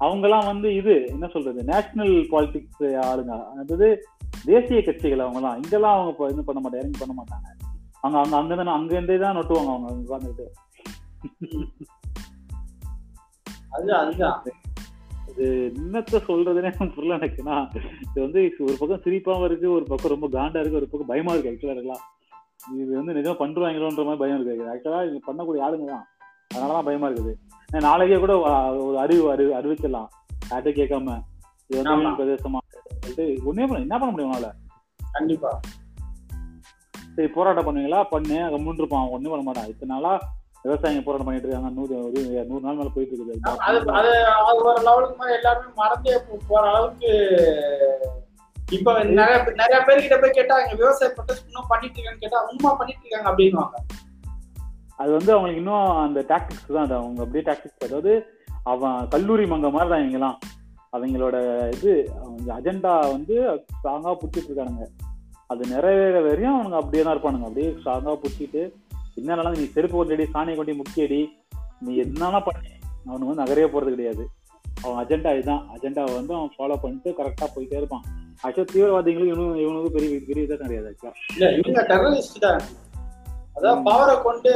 [0.05, 1.59] அவங்கெல்லாம் வந்து இது என்ன சொல்றது?
[1.69, 3.33] நேஷனல் பாலிடிக்ஸ் ஆளுங்க.
[3.61, 3.87] அதாவது
[4.45, 7.47] தேசிய கட்சிகள் அவங்கலாம் இங்கெல்லாம் அவங்க இது பண்ண மாட்டாங்க இறங்கி பண்ண மாட்டாங்க.
[8.05, 10.47] அவங்க அங்க அங்க தானே அங்க இருந்தே தான் நொட்டுவாங்க அவங்க உட்காந்துட்டு
[13.75, 14.43] அது அதுதான்.
[15.29, 17.55] இது என்னத்த சொல்றதுன்னே புரியல எனக்குன்னா
[18.07, 21.51] இது வந்து ஒரு பக்கம் சிரிப்பாவும் இருக்கு ஒரு பக்கம் ரொம்ப காண்டா இருக்கு ஒரு பக்கம் பயமா இருக்கு
[21.51, 22.03] ஆக்சுவலா இருக்கலாம்.
[22.81, 24.67] இது வந்து நிஜமா பண்றாங்களோன்ற மாதிரி பயம் இருக்கு.
[24.73, 26.05] ஆக்சுவலா இது பண்ணக்கூடிய ஆளுங்க தான்.
[26.53, 27.33] அதனாலதான் பயமா இருக்குது.
[27.87, 28.33] நாளைக்கே கூட
[28.87, 30.09] ஒரு அறிவு அறிவு அறிவிச்சிடலாம்.
[30.49, 31.17] யார்கிட்ட கேட்காம.
[31.67, 32.61] இது வந்து பிரதேசமா?
[33.49, 34.49] ஒண்ணே பண்ண என்ன பண்ண முடியும் அவனால
[35.17, 35.51] கண்டிப்பா.
[37.15, 37.99] சரி போராட்டம் பண்ணுவீங்களா?
[38.13, 38.37] பண்ணு.
[38.53, 39.67] கம்முன்னு இருப்பான் ஒண்ணும் பண்ண மாட்டான்.
[39.71, 40.13] இத்தனை நாளா
[40.65, 41.69] விவசாயிங்க போராட்டம் பண்ணிட்டு இருக்காங்க.
[41.77, 41.93] நூறு
[42.49, 43.33] நூறு நாள் மேல போயிட்டு இருக்குது.
[43.67, 44.11] அது அது
[44.69, 46.15] ஒரு லெவலுக்கு மேல எல்லாருமே மறந்தே
[46.49, 47.11] போற அளவுக்கு
[48.77, 52.71] இப்ப நிறைய பேர் நிறைய பேர்கிட்ட போய் கேட்டா இங்க விவசாய ப்ரொடெஸ்ட் இன்னும் பண்ணிட்டு இருக்கான்னு கேட்டா உண்மை
[52.79, 53.75] பண்ணிட்டு இருக்காங்க அப்படின்னுவாங்க.
[55.01, 56.95] அது வந்து அவங்களுக்கு இன்னும் அந்த டாக்டிக்ஸ் தான் அது.
[57.01, 58.13] அவங்க அப்படியே டாக்டிக்ஸ் அதாவது
[58.73, 60.37] அவன் கல்லூரி மங்க மாதிரி தான் இவங்கெல்லாம்.
[60.95, 61.35] அவங்களோட
[61.75, 61.91] இது
[62.23, 63.35] அவங்க அஜெண்டா வந்து
[63.75, 64.85] ஸ்ட்ராங்கா பிடிச்சிட்டு இருக்கானுங்க.
[65.51, 67.47] அது நிறைவேற வரையும் அவனுங்க அப்படியே தான் இருப்பானுங்க.
[67.49, 68.61] அப்படியே ஸ்ட்ராங்கா பிடிச்சிட்டு
[69.19, 71.21] என்னென்னாலும் நீ செருப்பு கொண்டடி சாணியை கொண்டு முக்கியடி
[71.85, 72.71] நீ என்னன்னா பண்ணி
[73.07, 74.23] அவனுக்கு வந்து நகரவே போறது கிடையாது.
[74.83, 75.63] அவன் அஜெண்டா இதுதான்.
[75.75, 78.05] அஜெண்டாவை வந்து அவன் ஃபாலோ பண்ணிட்டு கரெக்டா போயிட்டே இருப்பான்.
[78.45, 82.63] ஆக்சுவலா தீவிரவாதிகளும் இவனும் இவனுக்கு பெரிய பெரிய இதாக கிடையாது ஆக்சுவலா இல்ல இவங்க டெரரிஸ்ட் தான்.
[83.55, 84.51] அதாவது பவரை கொண்டு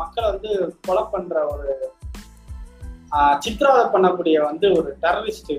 [0.00, 0.50] மக்களை வந்து
[0.86, 1.68] கொலை பண்ற ஒரு
[3.12, 5.52] ஆஹ், சித்திரவதை பண்ணக்கூடிய வந்து ஒரு டெரரிஸ்ட்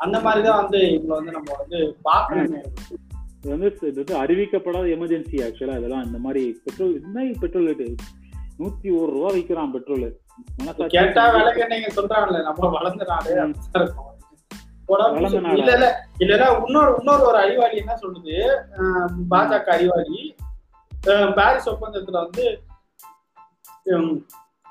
[0.00, 2.60] அந்த மாதிரிதான் வந்து இவங்களை வந்து நம்ம வந்து பார்க்கணுமே
[3.38, 7.86] இது வந்து இது வந்து அறிவிக்கப்படாத எமர்ஜென்சி ஆக்சுவலா இதெல்லாம் இந்த மாதிரி பெட்ரோல் என்ன பெட்ரோல் ரேட்டு
[8.58, 10.06] நூத்தி ஒரு ரூபா விற்கிறான் பெட்ரோல்
[10.94, 13.30] கேட்டா விலைக்கு நீங்க சொல்றாங்கல்ல நம்ம வளர்ந்த நாடு?
[15.54, 15.86] இல்ல இல்ல
[16.22, 18.34] இல்ல இல்ல இன்னொரு இன்னொரு ஒரு அறிவாளி என்ன சொல்லுது?
[19.30, 20.18] பாஜக அறிவாளி.
[21.36, 22.44] பாரிஸ் ஒப்பந்தத்துல வந்து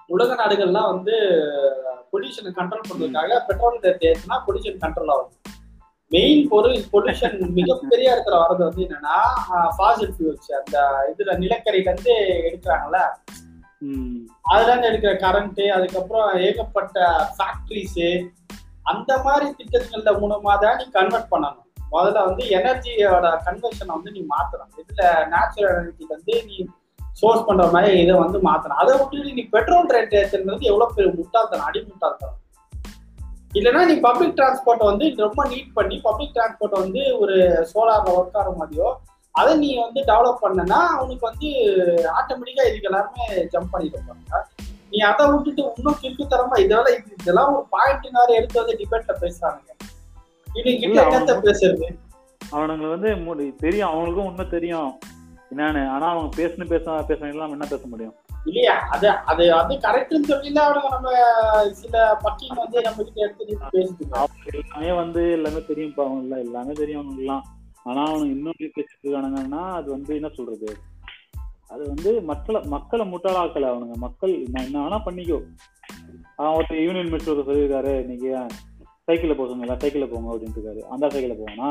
[0.10, 1.16] உலக நாடுகள்லாம் வந்து
[2.12, 5.34] பொல்யூஷனை கண்ட்ரோல் பண்றதுக்காக பெட்ரோல் ரேட் ஏத்துனா பொல்யூஷன் கண்ட்ரோல் ஆகும்.
[6.12, 9.18] மெயின் பொருள் பொல்யூஷன் மிகப்பெரிய இடத்துல வர்றது வந்து என்னன்னா
[9.78, 10.78] ஃபாசில் ஃபியூல்ஸ் அந்த
[11.12, 12.16] இதுல நிலக்கரியில இருந்து
[12.48, 13.00] எடுக்கிறாங்கல்ல?
[14.52, 18.00] அதுல இருந்து எடுக்கிற கரண்ட் அதுக்கப்புறம் ஏகப்பட்ட ஃபேக்டரிஸ்
[18.92, 21.62] அந்த மாதிரி திட்டங்கள்ல மூலமா தான் நீ கன்வெர்ட் பண்ணணும்.
[21.94, 24.72] முதல்ல வந்து எனர்ஜியோட கன்வர்ஷனை வந்து நீ மாத்தணும்.
[24.82, 25.02] இதுல
[25.34, 26.58] நேச்சுரல் எனர்ஜி வந்து நீ
[27.16, 28.82] சோர்ஸ் பண்ற மாதிரி இதை வந்து மாத்தணும்.
[28.82, 32.44] அதை விட்டு நீ பெட்ரோல் ரேட் ஏற்றுறது எவ்வளவு பெரிய முட்டாள்தனம் அடி முட்டாள்தனம்
[33.54, 37.36] இல்லைன்னா நீ பப்ளிக் டிரான்ஸ்போர்ட்டை வந்து ரொம்ப நீட் பண்ணி பப்ளிக் டிரான்ஸ்போர்ட்டை வந்து ஒரு
[37.76, 38.94] சோலார்ல ஒர்க் ஆகிற மாதிரியோ
[39.32, 41.48] அதை நீ வந்து டெவலப் பண்ணனா அவனுக்கு வந்து
[41.98, 44.42] ஆட்டோமேட்டிக்கா இதுக்கு எல்லாருமே ஜம்ப் பண்ணிட்டு இருப்பாங்க.
[44.90, 51.02] நீ அதை விட்டுட்டு இன்னும் கிறுக்குத்தரமா இதெல்லாம் இது- இதெல்லாம் ஒரு பாயிண்ட் எடுத்து வந்து டிபேட்ல கிட்ட இல்ல,
[51.04, 51.98] என்னத்த பேசுறது?
[52.52, 55.00] அவனுங்க வந்து தெரியும் அவங்களுக்கும் உண்மை தெரியும்.
[55.52, 58.16] என்னன்னு ஆனா அவங்க பேசணும் பேச பேசுறவங்க எல்லாம் என்ன பேச முடியும்?
[58.46, 58.74] இல்லையா?
[58.90, 61.12] அது அது வந்து கரெக்ட்னு சொல்லி அவனுங்க நம்ம
[61.74, 67.02] சில பக்கிங் வந்து நம்ம கிட்ட எடுத்து அவங்க எல்லாமே வந்து எல்லாமே தெரியும் இப்ப அவங்க எல்லாம் தெரியும்
[67.02, 67.44] அவங்க எல்லாம்
[67.84, 70.70] ஆனா அவனுங்க இன்னும் பேசிட்டு இருக்கானுங்கன்னா அது வந்து என்ன சொல்றது?
[71.68, 73.96] அது வந்து மக்களை மக்களை முட்டாளாக்கல அவனுங்க.
[73.96, 75.38] மக்கள் என்ன வேணா பண்ணிக்கோ.
[76.36, 78.30] அவன் ஒருத்தர் யூனியன் மினிஸ்டர் சொல்லியிருக்காரு இன்னைக்கு
[79.08, 80.82] சைக்கிள்ல போக சொன்னீங்களா சைக்கிள்ல போங்க அப்படின்ட்டு இருக்காரு.
[80.90, 81.70] அந்த சைக்கிள்ல போவானா.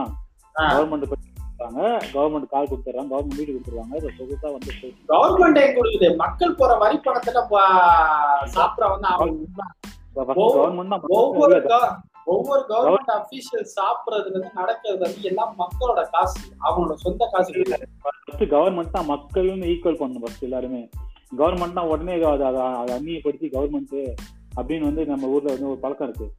[0.54, 1.10] கவர்மெண்ட்
[1.58, 4.72] கொடுத்தாங்க கவர்மெண்ட் கால் கொடுத்துறாங்க கவர்மெண்ட் வீடு கொடுத்துருவாங்க இதை சொகுசா வந்து
[5.08, 6.16] கவர்மெண்டே கொடுக்குது.
[6.16, 7.42] மக்கள் போற வரி பணத்துல
[8.44, 9.08] சாப்பிட வந்து
[11.08, 11.66] ஒவ்வொரு-
[12.24, 16.40] ஒவ்வொரு தான் கவர்மெண்ட் அபிஷியல் சாப்பிடுறதுல இருந்து நடக்கிறது வந்து எல்லாம் மக்களோட காசு.
[16.62, 17.62] அவங்களோட சொந்த காசு.
[18.02, 20.88] ஃபர்ஸ்ட் கவர்மெண்ட் தான் மக்கள்னு ஈக்குவல் பண்ணணும் ஃபர்ஸ்ட் எல்லாருமே.
[21.38, 22.60] கவர்மெண்ட் தான் உடனே அதை அதை
[22.96, 24.14] அந்நியப்படுத்தி கவர்மெண்ட்
[24.56, 26.32] அப்படின்னு வந்து நம்ம ஊர்ல வந்து ஒரு பழக்கம் இருக்கு.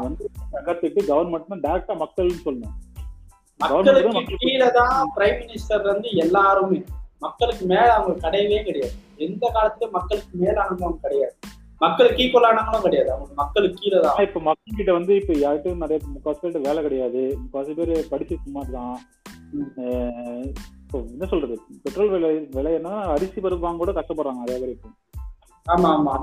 [0.00, 0.30] வந்து
[1.00, 2.93] கவர்மெண்ட் டேரக்டா மக்கள்னு சொல்லணும்.
[3.64, 6.78] மக்களுக்கு கீழே தான் பிரைம் மினிஸ்டர் வந்து எல்லாருமே.
[7.20, 8.94] மக்களுக்கு மேல அவங்க கிடையவே கிடையாது.
[9.16, 11.34] எந்த காலத்துலயும் மக்களுக்கு மேலானவங்க கிடையாது.
[11.80, 13.10] மக்களுக்கு ஈக்குவலானவங்களும் கிடையாது.
[13.12, 14.18] அவங்க மக்களுக்கு கீழே தான்.
[14.18, 17.22] இப்ப மக்கள் கிட்ட வந்து இப்ப யார்கிட்டயும் நிறைய முக்காசு பேர்கிட்ட வேலை கிடையாது.
[17.38, 18.96] முக்காசு பேர் படிச்சு சும்மா தான்
[19.56, 21.54] இப்போ என்ன சொல்றது?
[21.82, 24.88] பெட்ரோல் விலை விலை என்ன அரிசி பருப்பு வாங்க கூட கஷ்டப்படுறாங்க நிறைய பேர் இப்போ.
[25.66, 26.14] ஆமா ஆமா.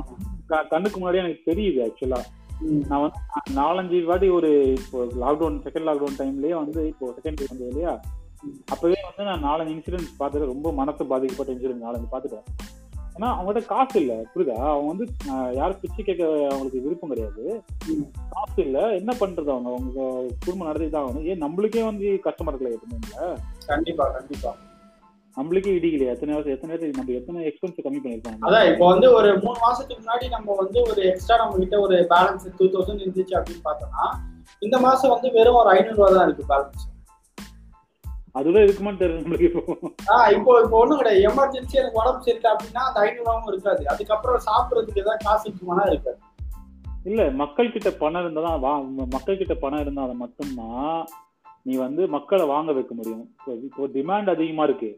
[0.70, 2.20] கண்ணுக்கு முன்னாடி எனக்கு தெரியுது ஆக்சுவலா.
[2.62, 3.20] நான் வந்து
[3.60, 7.94] நாலஞ்சு வாட்டி ஒரு இப்போ லாக்டவுன் செகண்ட் லாக்டவுன் டைம்லயே வந்து இப்போ செகண்ட் வந்தது இல்லையா.
[8.66, 12.46] அப்பவே வந்து நான் நாலஞ்சு இன்சிடென்ட் பார்த்துட்டு ரொம்ப மனசு பாதிக்கப்பட்ட இன்சிடென்ட் நாலஞ்சு பார்த்துட்டேன்.
[13.16, 14.58] ஏன்னா அவங்ககிட்ட காசு இல்ல புரியுதா?
[14.74, 15.06] அவங்க வந்து
[15.54, 17.64] யாரும் பிச்சை கேட்க அவங்களுக்கு விருப்பம் கிடையாது.
[18.30, 19.70] காசு இல்ல என்ன பண்றது அவங்க?
[19.70, 20.02] அவங்க
[20.46, 21.24] குடும்பம் நடத்தி தான் ஆகணும்.
[21.24, 23.38] ஏன் நம்மளுக்கே வந்து கஷ்டமா இருக்கல இல்ல?
[23.66, 24.54] கண்டிப்பா கண்டிப்பா.
[25.38, 29.58] நம்மளுக்கே இடிக்கலையா எத்தனை வருஷம் எத்தனை நம்ம எத்தனை எக்ஸ்பென்ஸ் கம்மி பண்ணிருக்கோம் அதான் இப்போ வந்து ஒரு மூணு
[29.66, 34.06] மாசத்துக்கு முன்னாடி நம்ம வந்து ஒரு எக்ஸ்ட்ரா நம்ம கிட்ட ஒரு பேலன்ஸ் டூ தௌசண்ட் இருந்துச்சு அப்படின்னு பார்த்தோம்னா
[34.62, 36.88] இந்த மாசம் வந்து வெறும் ஒரு ஐநூறு ரூபா தான் இருக்கு பேலன்ஸ்
[38.36, 39.62] அதுவே இருக்குமான்னு தெரியல நம்மளுக்கு இப்போ.
[40.14, 41.24] ஆஹ் இப்போ இப்போ ஒண்ணும் கிடையாது.
[41.30, 43.82] எமர்ஜென்சி எனக்கு உடம்பு சரியில்லை அப்படின்னா அந்த ஐநூறு ரூபாவும் இருக்காது.
[43.94, 46.20] அதுக்கப்புறம் சாப்பிடறதுக்கு ஏதாவது காசு இருக்குமானா இருக்காது.
[47.06, 48.72] இல்ல மக்கள் கிட்ட பணம் இருந்தா தான் வா
[49.16, 50.96] மக்கள் கிட்ட பணம் இருந்தா அதை மட்டும்தான்
[51.66, 53.26] நீ வந்து மக்களை வாங்க வைக்க முடியும்.
[53.68, 54.92] இப்போ டிமாண்ட் அதிகமா இருக்கு.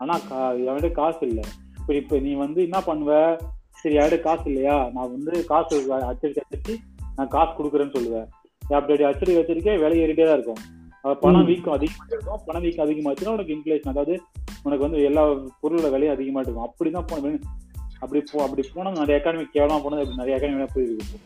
[0.00, 1.40] ஆனா கா- என்கிட்ட காசு இல்ல.
[1.78, 3.40] இப்போ இப்போ நீ வந்து என்ன பண்ணுவ?
[3.70, 4.90] சரி என்கிட்ட காசு இல்லையா?
[4.94, 6.76] நான் வந்து காசு அச்சடிச்சு அச்சடிச்சு
[7.16, 8.28] நான் காசு கொடுக்குறேன்னு சொல்லுவேன்
[8.74, 11.18] அப்படி அச்சடி வச்சிருக்கே விலை ஏறிட்டே தான் இருக்கும்.
[11.20, 11.44] பணம்.
[11.44, 12.40] வீக்கம் அதிகமாக இருக்கும்.
[12.46, 14.20] பணம் வீக்கம் அதிகமாச்சுன்னா உனக்கு இன்ஃபிளேஷன் அதாவது
[14.62, 16.64] உனக்கு வந்து எல்லா பொருளோட விலையும் அதிகமா இருக்கும்.
[16.64, 17.38] அப்படிதான் போன
[18.00, 21.18] அப்படி போ அப்படி போனா நிறைய எக்கானமி கேவலமா போனது அப்படி நிறைய எக்கானமி போயிருக்கு.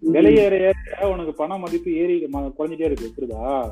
[0.00, 3.70] விலை ஏற ஏற உனக்கு பண மதிப்பு ஏறி குறைஞ்சிட்டே இருக்கு புரியுதா?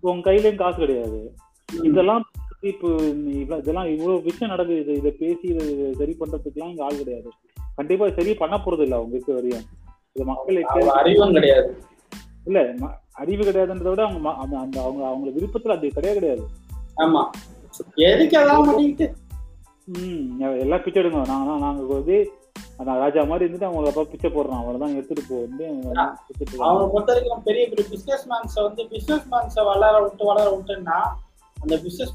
[0.00, 1.34] உன் கையிலயும் காசு கிடையாது.
[1.82, 2.25] இதெல்லாம்
[2.60, 6.96] இப்போ நீ இவ்வளவு- இதெல்லாம் இவ்வளவு விஷயம் நடக்குது இது இதை பேசி இதை சரி பண்றதுக்குலாம் இங்க ஆள்
[6.96, 7.30] கிடையாது.
[7.76, 9.62] கண்டிப்பா சரி பண்ண போறது இல்ல அவங்க இருக்க வரையும்.
[10.14, 11.76] இது அவங்க அறிவும் கிடையாது.
[12.44, 12.74] இல்ல
[13.12, 16.46] அறிவு கிடையாதுன்றத விட அவங்க அந்த- அவங்க அவங்க விருப்பத்துல அது கிடையாது கிடையாது.
[16.96, 17.26] ஆமா.
[17.94, 19.14] எதுக்கு
[19.84, 21.26] ம் எல்லாம் பிச்சை எடுங்க.
[21.26, 22.30] நாங்க நாங்க வந்து
[22.76, 24.48] அந்த ராஜா மாதிரி இருந்துட்டு அவங்க அப்பா பிச்சை போடுறான்.
[24.48, 25.66] அவ்வளவுதான் எடுத்துட்டு போ வந்து.
[26.58, 31.00] அவனை பொறுத்த வரைக்கும் பெரிய பெரிய பிசினஸ் மேன்ஸை வந்து பிசினஸ் மேன்ஸை வளர விட்டு வளர விட்டுன்னா
[31.56, 32.10] அந்த பிசினஸ்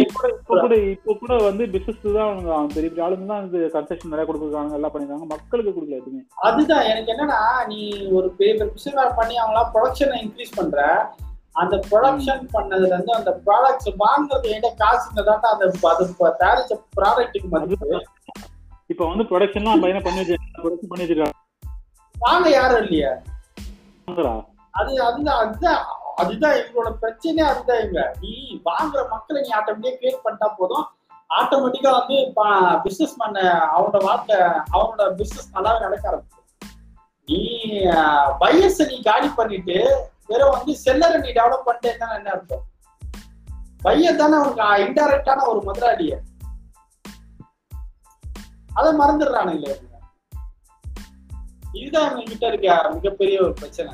[0.00, 4.26] இப்ப கூட இப்ப கூட வந்து பிசினஸ் தான் அவங்க பெரிய பெரிய ஆளுங்க தான் இது கன்ஸ்ட்ரக்ஷன் நிறைய
[4.26, 6.22] கொடுக்குறாங்க எல்லாம் பண்ணிருக்காங்க மக்களுக்கு கொடுக்கல எதுவுமே.
[6.48, 7.38] அதுதான் எனக்கு என்னன்னா
[7.70, 7.78] நீ
[8.16, 10.80] ஒரு பெரிய பெரிய பிசினஸ் பண்ணி அவங்களா ப்ரொடக்ஷனை இன்க்ரீஸ் பண்ற
[11.54, 18.00] அந்த ப்ரொடக்ஷன் பண்ணதுல இருந்து அந்த ப்ராடக்ட்ஸ் வாங்குறது என்கிட்ட காசு இருந்தா அந்த அது தயாரிச்ச ப்ராடக்ட்டுக்கு மதிப்பு.
[18.90, 21.36] இப்ப வந்து ப்ரொடக்ஷன்லாம் பையனை பண்ணி வச்சிருக்காங்க பண்ணி வச்சிருக்காங்க.
[22.16, 23.12] வாங்க யாரும் இல்லையா.
[24.74, 25.84] அது அதுதான் அதுதான்.
[26.16, 30.86] அதுதான் எங்களோட பிரச்சனையே அதுதான் இவங்க நீ வாங்குற மக்களை நீ ஆட்டோமேட்டிக்கா கிரியேட் பண்ணிட்டா போதும்.
[31.40, 32.16] ஆட்டோமேட்டிக்கா வந்து
[32.82, 33.44] பிசினஸ் மேன்
[33.76, 34.36] அவனோட வாழ்க்கை
[34.72, 36.44] அவனோட பிசினஸ் நல்லாவே நடக்க ஆரம்பிச்சு
[37.26, 37.40] நீ
[38.40, 39.76] பையஸ நீ காலி பண்ணிட்டு
[40.26, 42.64] வெறும் வந்து செல்லரை நீ டெவலப் பண்ணிட்டேன்னா என்ன அர்த்தம்?
[43.82, 46.14] பையன் தானே அவனுக்கு இன்டைரக்டான ஒரு முதலாளிய.
[48.74, 49.74] அதை மறந்துடுறானுங்களே.
[51.72, 53.92] இதுதான் அவங்க கிட்ட இருக்க மிகப்பெரிய ஒரு பிரச்சனை.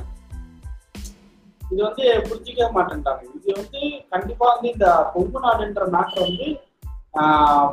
[1.73, 3.81] இது வந்து புரிஞ்சிக்கவே மாட்டேன்ட்டாங்க இது வந்து
[4.13, 6.47] கண்டிப்பா வந்து இந்த கொங்கு நாடுன்ற மேட்டர் வந்து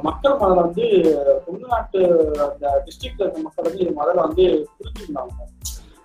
[0.06, 0.86] மக்கள் முதல்ல வந்து
[1.44, 2.00] கொங்கு நாட்டு
[2.46, 4.46] அந்த டிஸ்ட்ரிக்ட்ல இருக்க மக்கள் வந்து இது முதல்ல வந்து
[4.78, 5.32] புரிஞ்சுக்கணும்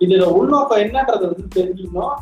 [0.04, 2.16] இதுல உள்நோக்கம் என்னன்றது வந்து தெரிஞ்சுக்கணும்.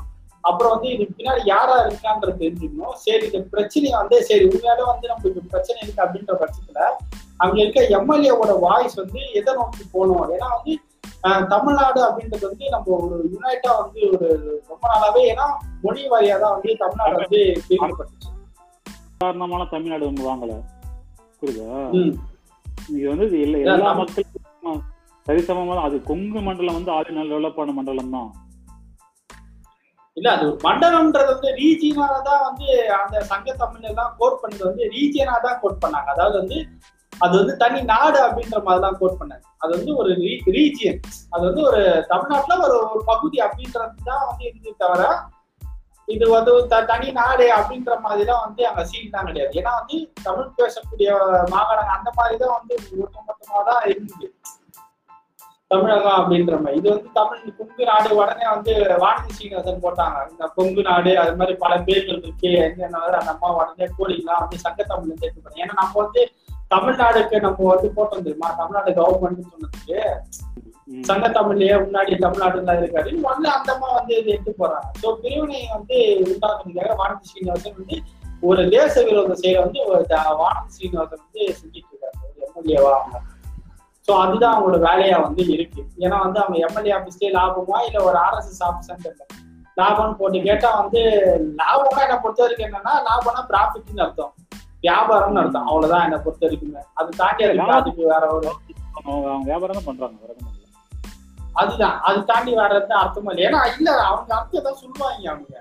[0.50, 2.96] அப்புறம் வந்து இதுக்கு பின்னாடி யாரா இருக்கான்றது தெரிஞ்சுக்கணும்.
[3.04, 6.80] சரி இந்த பிரச்சனையை வந்து சரி உண்மையாலே வந்து நம்மளுக்கு பிரச்சனை இருக்கு அப்படின்ற பட்சத்துல
[7.44, 10.26] அங்க இருக்க எம்எல்ஏவோட வாய்ஸ் வந்து எதை நோக்கி போகணும்?
[10.36, 10.74] ஏன்னா வந்து
[11.52, 14.28] தமிழ்நாடு அப்படின்றது வந்து நம்ம ஒரு யுனைட்டா வந்து ஒரு
[14.70, 15.46] ரொம்ப நாளாவே ஏன்னா
[15.86, 18.30] மொழி வாரியா தான் வந்து தமிழ்நாடு வந்து பிரிக்கப்பட்டுச்சு
[19.16, 20.54] சாதாரணமான தமிழ்நாடு வந்து வாங்கல.
[21.42, 21.78] புரியுதா.
[22.94, 24.82] இது வந்து இது இல்ல, எல்லா மக்களுக்கும்
[25.28, 25.76] சரிசமமா.
[25.88, 28.30] அது கொங்கு மண்டலம் வந்து ஆறு நாள் டெவலப்பான மண்டலம் தான்.
[30.18, 32.68] இல்ல அது மண்டலம்ன்றது வந்து ரீஜியனால தான் வந்து
[32.98, 36.10] அந்த சங்க தமிழ் எல்லாம் கோட் பண்ணது வந்து ரீஜியனா தான் கோட் பண்ணாங்க.
[36.16, 36.58] அதாவது வந்து
[37.20, 40.12] அது வந்து தனி நாடு அப்படின்ற மாதிரி தான் கோட் பண்ணாங்க அது வந்து ஒரு
[40.56, 41.00] ரீஜியன்
[41.32, 45.04] அது வந்து ஒரு தமிழ்நாட்டுல ஒரு ஒரு பகுதி அப்படின்றது தான் வந்து இருந்தது தவிர
[46.08, 49.54] இது வந்து த- தனி நாடு அப்படின்ற மாதிரி தான் வந்து அங்க சீன்லாம் தான் கிடையாது.
[49.60, 51.10] ஏன்னா வந்து தமிழ் பேசக்கூடிய
[51.52, 54.28] மாகாணம் அந்த மாதிரி தான் வந்து ஒட்டுமொத்தமா தான் இருந்தது.
[55.72, 56.80] தமிழகம் அப்படின்ற மாதிரி.
[56.80, 60.18] இது வந்து தமிழ் கொங்கு நாடு உடனே வந்து வானதி சீனிவாசன் போட்டாங்க.
[60.32, 62.52] இந்த கொங்கு நாடு அது மாதிரி பல பேர்கள் இருக்கு.
[62.66, 66.24] என்ன அந்த அம்மா உடனே கோடிலாம் வந்து சங்க தமிழ்ல சேர்த்து ஏன்னா நம்ம வந்து
[66.70, 68.52] தமிழ்நாடுக்கு நம்ம வந்து போட்டோம் தெரியுமா?
[68.52, 70.00] தமிழ்நாடு கவர்மெண்ட் சொன்னதுக்கு.
[71.02, 73.10] சங்க தமிழ்லயே முன்னாடி தமிழ்நாடுல இருக்காரு.
[73.22, 74.90] உடனே அந்த அம்மா வந்து இது எடுத்து போறாங்க.
[75.02, 78.02] சோ பிரிவினை வந்து உண்டாக்குறதுக்காக வானதி சீனிவாசன் வந்து
[78.42, 79.80] ஒரு தேச விரோத செயலை வந்து
[80.42, 82.18] வானதி சீனிவாசன் வந்து செஞ்சுட்டு இருக்காரு.
[82.48, 83.22] எம்எல்ஏவா அவங்க.
[84.08, 85.86] சோ அதுதான் அவங்களோட வேலையா வந்து இருக்கு.
[86.00, 88.92] ஏன்னா வந்து அவங்க எம்எல்ஏ ஆபீஸ்லயே லாபமா இல்ல ஒரு ஆர்எஸ்எஸ் ஆபீஸ்
[89.78, 91.02] லாபம்னு போட்டு கேட்டா வந்து
[91.62, 94.34] லாபமா என்ன பொறுத்த வரைக்கும் என்னன்னா லாபம்னா ப்ராஃபிட்னு அர்த்தம்.
[94.84, 95.68] வியாபாரம்னு அர்த்தம்.
[95.68, 96.82] அவ்வளவுதான் என்ன பொறுத்த வரைக்குமே.
[96.94, 98.50] அது தாண்டி அதுக்கு அதுக்கு வேற ஒரு
[99.50, 100.18] வியாபாரம் தான் பண்றாங்க.
[101.56, 101.98] அதுதான்.
[102.02, 103.44] அது தாண்டி வேற எந்த அர்த்தமும் இல்லை.
[103.48, 105.56] ஏன்னா இல்ல அவங்க அர்த்தம் ஏதாவது சொல்லுவாங்க அவங்க.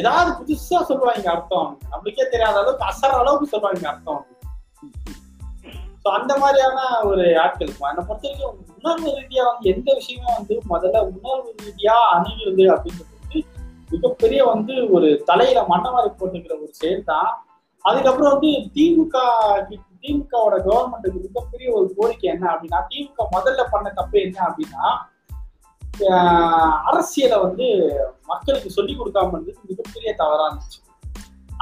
[0.00, 1.64] ஏதாவது புதுசா சொல்லுவாங்க அர்த்தம்.
[1.64, 4.28] அவங்க நம்மளுக்கே தெரியாத அளவுக்கு அசர அளவுக்கு சொல்லுவாங்க அர்த்தம் அவங்க.
[6.04, 7.88] ஸோ அந்த மாதிரியான ஒரு ஆட்கள் இருக்கும்.
[7.88, 13.40] என்னை பொறுத்த வரைக்கும் உணர்வு ரீதியா வந்து எந்த விஷயமும் வந்து முதல்ல உணர்வு ரீதியா அணுகுறது அப்படின்றது வந்து
[13.90, 17.30] மிகப்பெரிய வந்து ஒரு தலையில மண்ணமாரி போட்டுக்கிற ஒரு செயல் தான்.
[17.82, 19.16] அதுக்கப்புறம் வந்து திமுக
[20.02, 24.84] திமுகவோட கவர்மெண்ட்டுக்கு மிகப்பெரிய ஒரு கோரிக்கை என்ன அப்படின்னா திமுக முதல்ல பண்ண தப்பு என்ன அப்படின்னா
[26.88, 27.66] அரசியலை வந்து
[28.26, 30.80] மக்களுக்கு சொல்லி கொடுக்காம இருந்தது மிகப்பெரிய தவறா இருந்துச்சு.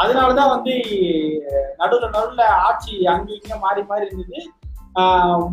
[0.03, 0.75] அதனாலதான் வந்து
[1.81, 4.41] நடுவுல நடுவுல ஆட்சி அங்கேயும் மாறி மாறி இருந்தது.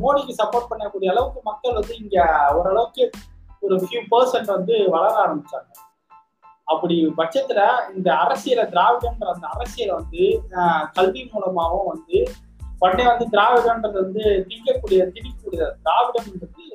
[0.04, 2.18] மோடிக்கு சப்போர்ட் பண்ணக்கூடிய அளவுக்கு மக்கள் வந்து இங்க
[2.60, 3.04] ஓரளவுக்கு
[3.66, 5.70] ஒரு ஃபியூ பர்சன்ட் வந்து வளர ஆரம்பிச்சாங்க.
[6.74, 7.60] அப்படி பட்சத்துல
[7.96, 10.24] இந்த அரசியலை திராவிடன்ற அந்த அரசியலை வந்து
[10.94, 12.18] கல்வி மூலமாகவும் வந்து
[12.80, 16.66] உடனே வந்து திராவிடன்றது வந்து திங்கக்கூடிய திணிக்கக்கூடிய திராவிடம்ன்றது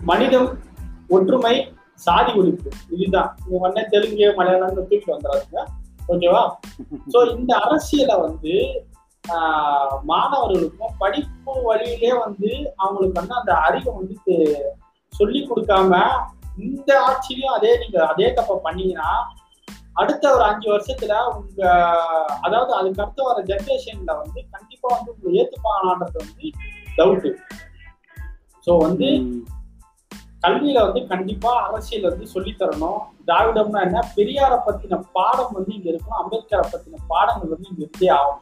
[0.00, 0.50] மனிதம்
[1.08, 1.54] ஒற்றுமை
[2.06, 2.68] சாதி ஒழிப்பு.
[2.98, 3.30] இதுதான்.
[3.46, 5.62] இவங்க உடனே தெலுங்கு மலையாளம் தூக்கிட்டு வந்துடாதுங்க.
[6.08, 6.42] ஓகேவா?
[7.12, 8.54] சோ இந்த அரசியலை வந்து
[10.02, 14.36] மாணவர்களுக்கும் படிப்பு வழியிலே வந்து அவங்களுக்கு வந்து அந்த அறிவை வந்து
[15.18, 15.92] சொல்லி கொடுக்காம
[16.62, 19.10] இந்த ஆட்சியிலையும் அதே நீங்க அதே தப்ப பண்ணீங்கன்னா
[19.94, 21.62] அடுத்த ஒரு அஞ்சு வருஷத்துல உங்க
[22.40, 26.46] அதாவது அதுக்கு அடுத்த வர ஜென்ரேஷன்ல வந்து கண்டிப்பா வந்து உங்களை ஏத்துப்பாங்களான்றது வந்து
[26.96, 27.32] டவுட்டு
[28.66, 29.08] ஸோ வந்து
[30.42, 33.00] கல்வியில வந்து கண்டிப்பா அரசியல் வந்து சொல்லி தரணும்.
[33.26, 33.98] திராவிடம்னா என்ன?
[34.16, 36.20] பெரியாரை பத்தின பாடம் வந்து இங்க இருக்கணும்.
[36.22, 38.40] அம்பேத்கரை பத்தின பாடங்கள் வந்து இங்க இருந்தே ஆகும்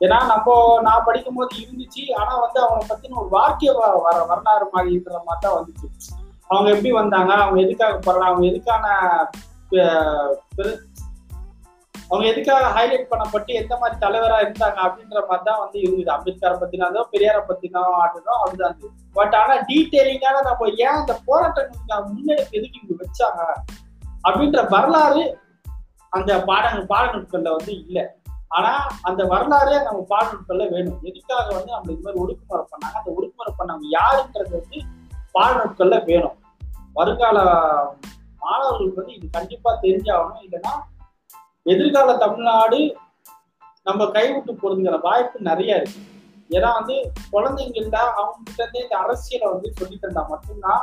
[0.00, 2.02] ஏன்னா நம்ம நான் படிக்கும் போது இருந்துச்சு.
[2.14, 5.88] ஆனா வந்து அவனை பத்தின ஒரு வாக்கிய வர வரலாறு மாதிரின்ற மாதிரி தான் வந்துச்சு.
[6.48, 7.34] அவங்க எப்படி வந்தாங்க?
[7.34, 8.86] அவங்க எதுக்காக போறாங்க அவங்க எதுக்கான
[9.70, 10.78] பெரு-
[12.08, 16.12] அவங்க எதுக்காக ஹைலைட் பண்ணப்பட்டு எந்த மாதிரி தலைவரா இருந்தாங்க அப்படின்ற மாதிரி தான் வந்து இருந்தது.
[16.12, 18.90] அம்பேத்கரை பத்தினதோ பெரியாரை பத்தினோ ஆட்டதோ அப்படிதான் இருந்தது.
[19.12, 23.70] பட் ஆனா டீட்டெயிலிங்கான நம்ம ஏன் அந்த போராட்டங்களுக்கு முன்னெடுப்பு எதுக்கு இங்க வச்சாங்க?
[24.28, 25.38] அப்படின்ற வரலாறு
[26.10, 28.06] அந்த பாடங்கள் பாடநூட்கள்ல வந்து இல்லை.
[28.48, 30.98] ஆனா அந்த வரலாறே நம்ம பாடநூட்கள்ல வேணும்.
[31.02, 32.92] எதுக்காக வந்து நம்ம இது மாதிரி ஒடுக்குமுறை பண்ணாங்க?
[32.92, 35.04] அந்த ஒடுக்குமுறை பண்ணவங்க யாருன்றது வந்து
[35.36, 36.36] பாடநூட்கள்ல வேணும்.
[36.98, 37.38] வருங்கால
[38.44, 40.42] மாணவர்களுக்கு வந்து இது கண்டிப்பா தெரிஞ்சாகணும்.
[40.46, 40.74] இல்லைன்னா
[41.72, 42.78] எதிர்கால தமிழ்நாடு
[43.88, 46.00] நம்ம கைவிட்டு பொருந்துகிற வாய்ப்பு நிறைய இருக்கு.
[46.56, 46.96] ஏன்னா வந்து
[47.32, 50.82] குழந்தைங்கள்ட்ட அவங்ககிட்ட இருந்தே இந்த அரசியலை வந்து சொல்லி தந்தா மட்டும்தான்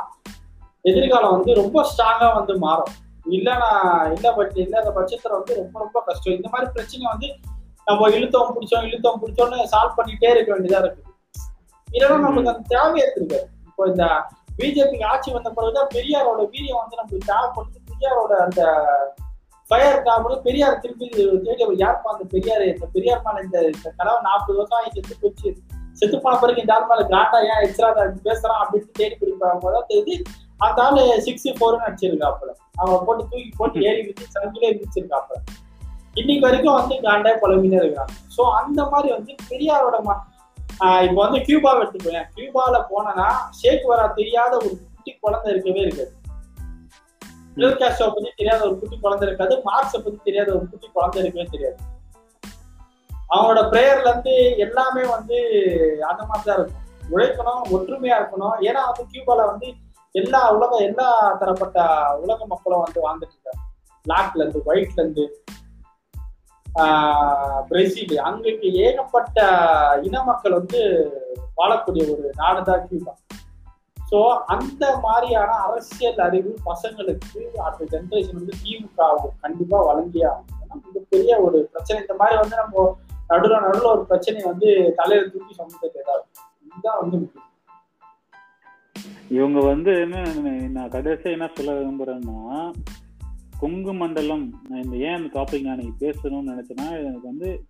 [0.90, 2.92] எதிர்காலம் வந்து ரொம்ப ஸ்ட்ராங்கா வந்து மாறும்.
[3.36, 3.70] இல்லைன்னா
[4.14, 6.36] இல்ல பட்ச இல்லாத பட்சத்துல வந்து ரொம்ப ரொம்ப கஷ்டம்.
[6.38, 7.28] இந்த மாதிரி பிரச்சனை வந்து
[7.86, 11.10] நம்ம இழுத்தோம் பிடிச்சோம் இழுத்தோம் பிடிச்சோம்னு சால்வ் பண்ணிட்டே இருக்க வேண்டியதா இருக்குது.
[11.88, 14.04] இல்லைன்னா நமக்கு அந்த தேவையை இருக்கு இப்போ இந்த
[14.58, 18.62] பிஜேபிக்கு ஆட்சி வந்த பிறகுதான் பெரியாரோட வீரியம் வந்து நமக்கு தேவைப்படுது பெரியாரோட அந்த
[19.68, 22.64] ஃபயர் காமெடி பெரியார் திருப்பி தேடி யாருப்பா அந்த பெரியார்?
[22.64, 25.56] இந்த பெரியார் மேல இந்த இந்த கலவை நாற்பது வருஷம் ஆகி செத்து போச்சு.
[25.92, 27.88] செத்து போன பிறகு இந்த ஆள் மேல காண்டா ஏன் எக்ஸ்ட்ரா
[28.24, 30.22] பேசுறான் அப்படின்னு தேடி பிடிப்பாங்க போது தெரியுது
[30.56, 35.38] அந்த ஆளு சிக்ஸ் ஃபோர்னு அடிச்சிருக்காப்புல அவன் போட்டு தூக்கி போட்டு ஏறி வச்சு சங்கிலே மிதிச்சிருக்காப்புல
[36.14, 40.00] இன்னைக்கு வரைக்கும் வந்து காண்டே பழமினே இருக்கிறாங்க ஸோ அந்த மாதிரி வந்து பெரியாரோட
[40.74, 42.22] இப்போ வந்து கியூபாவை எடுத்துக்கோங்க.
[42.36, 46.12] கியூபால போனேன்னா ஷேக் வரா தெரியாத ஒரு குட்டி குழந்தை இருக்கவே இருக்காது.
[47.56, 51.48] பிடல் காஸ்ட்ரோ பத்தி தெரியாத ஒரு குட்டி குழந்தை இருக்காது மார்க்ஸை பத்தி தெரியாத ஒரு குட்டி குழந்தை இருக்கவே
[51.50, 51.76] தெரியாது.
[53.30, 55.36] அவங்களோட பிரேயர்ல இருந்து எல்லாமே வந்து
[56.08, 56.82] அந்த மாதிரி தான் இருக்கும்.
[57.10, 58.56] உழைக்கணும் ஒற்றுமையா இருக்கணும்.
[58.68, 59.72] ஏன்னா வந்து கியூபால வந்து
[60.12, 61.78] எல்லா உலக எல்லா தரப்பட்ட
[62.22, 63.62] உலக மக்களும் வந்து வாழ்ந்துட்டு இருக்காங்க.
[64.08, 65.43] பிளாக்ல இருந்து ஒயிட்ல இருந்து
[67.68, 68.16] பிரேசில்.
[68.28, 69.38] அங்கக்கு ஏகப்பட்ட
[70.06, 70.80] இன மக்கள் வந்து
[71.58, 73.12] வாழக்கூடிய ஒரு நாடு தான் கியூபா.
[74.10, 74.18] ஸோ
[74.54, 79.08] அந்த மாதிரியான அரசியல் அறிவு பசங்களுக்கு அடுத்த ஜென்ரேஷன் வந்து திமுக
[79.44, 80.82] கண்டிப்பா வழங்கியே ஆகணும்.
[80.88, 81.98] மிகப்பெரிய ஒரு பிரச்சனை.
[82.04, 82.84] இந்த மாதிரி வந்து நம்ம
[83.30, 84.68] நடுவில் நடுவில் ஒரு பிரச்சனையை வந்து
[84.98, 86.24] தலையில தூக்கி சமூகத்தை ஏதாவது
[86.66, 87.50] இதுதான் வந்து முக்கியம்.
[89.36, 90.16] இவங்க வந்து என்ன
[90.76, 92.38] நான் கடைசியா என்ன சொல்ல விரும்புறேன்னா
[93.58, 97.66] கொங்கு மண்டலம் இந்த ஏன் அந்த டாபிக் நான் இன்னைக்கு பேசணும்னு நினைச்சேன்னா எனக்கு வந்து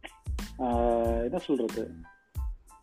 [1.22, 1.90] என்ன சொல்றது?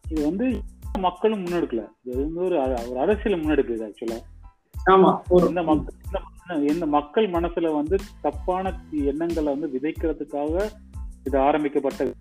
[0.09, 0.61] இது வந்து
[0.99, 1.87] மக்களும் முன்னெடுக்கல.
[2.03, 4.19] இது வந்து ஒரு ஒரு அரசியல் முன்னெடுக்குது ஆக்சுவலா
[5.47, 10.69] இந்த மக்கள் இந்த- மக்கள் மனசுல வந்து தப்பான எண்ணங்களை வந்து விதைக்கிறதுக்காக
[11.23, 12.13] இது ஆரம்பிக்கப்பட்ட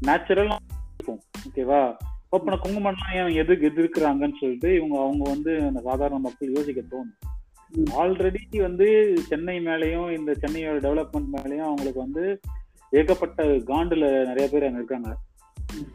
[0.00, 0.56] நேச்சுரல்
[0.98, 1.20] இருக்கும்.
[1.48, 1.96] ஓகேவா
[2.30, 7.43] அப்ப குங்குமம்லாம் ஏன் எதுக்கு எதிர்க்கிறாங்கன்னு சொல்லிட்டு இவங்க அவங்க வந்து அந்த சாதாரண மக்கள் யோசிக்க தோணும்.
[7.72, 12.40] ஆல்ரெடி வந்து சென்னை மேலேயும் இந்த சென்னையோட டெவலப்மெண்ட் மேலேயும் அவங்களுக்கு வந்து
[12.90, 15.16] ஏகப்பட்ட காண்டுல நிறைய பேர் அங்க இருக்காங்க.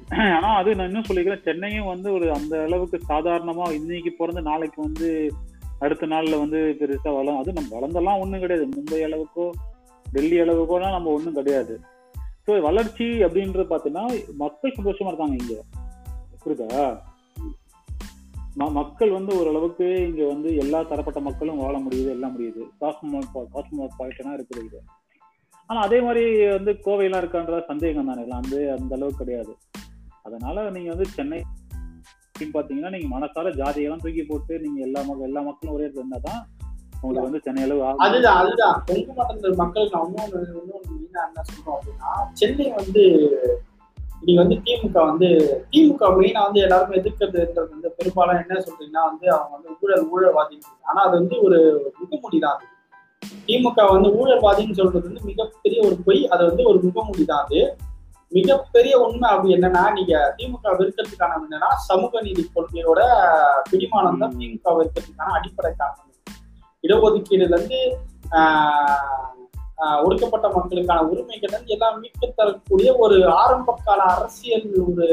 [0.10, 5.34] ஆனா அது நான் இன்னும் சொல்லிக்கிறேன் சென்னையும் வந்து ஒரு அந்த அளவுக்கு சாதாரணமா இன்னைக்கு பிறந்து நாளைக்கு வந்து
[5.80, 8.70] அடுத்த நாள்ல வந்து பெருசா வளம் அது நம்ம வளர்ந்தெல்லாம் ஒண்ணும் கிடையாது.
[8.78, 9.50] மும்பை அளவுக்கோ
[10.12, 11.80] டெல்லி அளவுக்கோலாம் நம்ம ஒண்ணும் கிடையாது.
[12.48, 15.62] ஸோ வளர்ச்சி அப்படின்றது பார்த்தீங்கன்னா மக்கள் சந்தோஷமா இருக்காங்க இங்க.
[16.46, 17.02] புரியுதா?
[18.68, 22.64] மக்கள் வந்து ஓரளவுக்கு இங்க வந்து எல்லா தரப்பட்ட மக்களும் வாழ முடியுது எல்லாம் முடியுது.
[22.82, 23.20] காஸ்மோ
[23.53, 24.80] காஸ்மோபாலிட்டனா இருக்குது இது
[25.70, 29.53] ஆனா அதே மாதிரி வந்து கோவையெல்லாம் இருக்கான்றதா சந்தேகம் தானே எல்லாம் வந்து அந்த அளவுக்கு கிடையாது.
[30.26, 35.41] அதனால நீங்க வந்து சென்னை பார்த்தீங்கன்னா பாத்தீங்கன்னா நீங்க மனசார ஜாதியெல்லாம் தூக்கி போட்டு நீங்க எல்லா மக்கள் எல்லா
[35.41, 36.41] மக்களும் ஒரே இடத்துல தான்
[37.03, 38.78] உங்களுக்கு வந்து சென்னை அளவு அதுதான் அதுதான்.
[38.88, 40.95] கொங்கு மக்கள் இன்னொன்று இன்னொன்று
[41.28, 43.03] என்ன சொல்றோம் அப்படின்னா சென்னை வந்து
[44.22, 45.28] இன்னைக்கு வந்து திமுக வந்து
[45.72, 51.00] திமுக மெயினா வந்து எல்லாருமே எதிர்க்கிறதுன்றது வந்து பெரும்பாலும் என்ன சொல்றீங்கன்னா வந்து அவங்க வந்து ஊழல் ஊழல்வாதி ஆனா
[51.06, 51.60] அது வந்து ஒரு
[52.00, 52.66] முகமூடி தான் அது.
[53.48, 57.62] திமுக வந்து ஊழல்வாதின்னு சொல்றது வந்து மிகப்பெரிய ஒரு பொய் அது வந்து ஒரு முகமூடி தான் அது.
[58.32, 63.00] மிகப்பெரிய உண்மை அப்படி என்னன்னா நீங்க திமுக வெறுக்கிறதுக்கான என்னன்னா சமூக நீதி கொள்கையோட
[63.70, 66.06] பிடிமானம் தான் திமுக வெறுக்கிறதுக்கான அடிப்படை காரணம்.
[66.84, 67.80] இடஒதுக்கீடுல இருந்து
[68.32, 69.39] ஆஹ், ஆஹ்,
[70.06, 75.08] ஒடுக்கப்பட்ட மக்களுக்கான உரிமைகள் இருந்து எல்லாம் மீட்டு தரக்கூடிய ஒரு ஆரம்ப கால அரசியல் ஒரு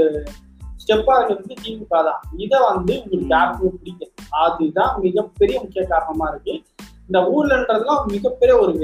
[0.82, 2.20] ஸ்டெப்பா இருக்கிறது திமுக தான்.
[2.36, 4.12] இதை வந்து உங்களுக்கு யாருக்குமே பிடிக்கும்
[4.44, 6.54] அதுதான் மிகப்பெரிய முக்கிய காரணமா இருக்கு.
[7.06, 8.74] இந்த ஊழல்ன்றதுலாம் மிகப்பெரிய ஒரு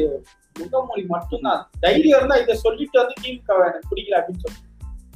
[0.56, 1.60] முகமொழி மட்டும்தான்.
[1.80, 4.60] தைரியம் இருந்தா இதை சொல்லிட்டு வந்து திமுக எனக்கு பிடிக்கல அப்படின்னு சொல்லி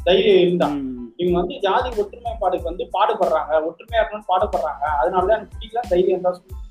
[0.04, 0.68] தைரியம் இருந்தா.
[1.16, 3.52] இவங்க வந்து ஜாதி ஒற்றுமைப்பாடுக்கு வந்து பாடுபடுறாங்க.
[3.68, 4.84] ஒற்றுமையா இருக்கணும்னு பாடுபடுறாங்க.
[5.00, 6.64] அதனாலதான் எனக்கு பிடிக்கல தைரியம் தான் சொல்லு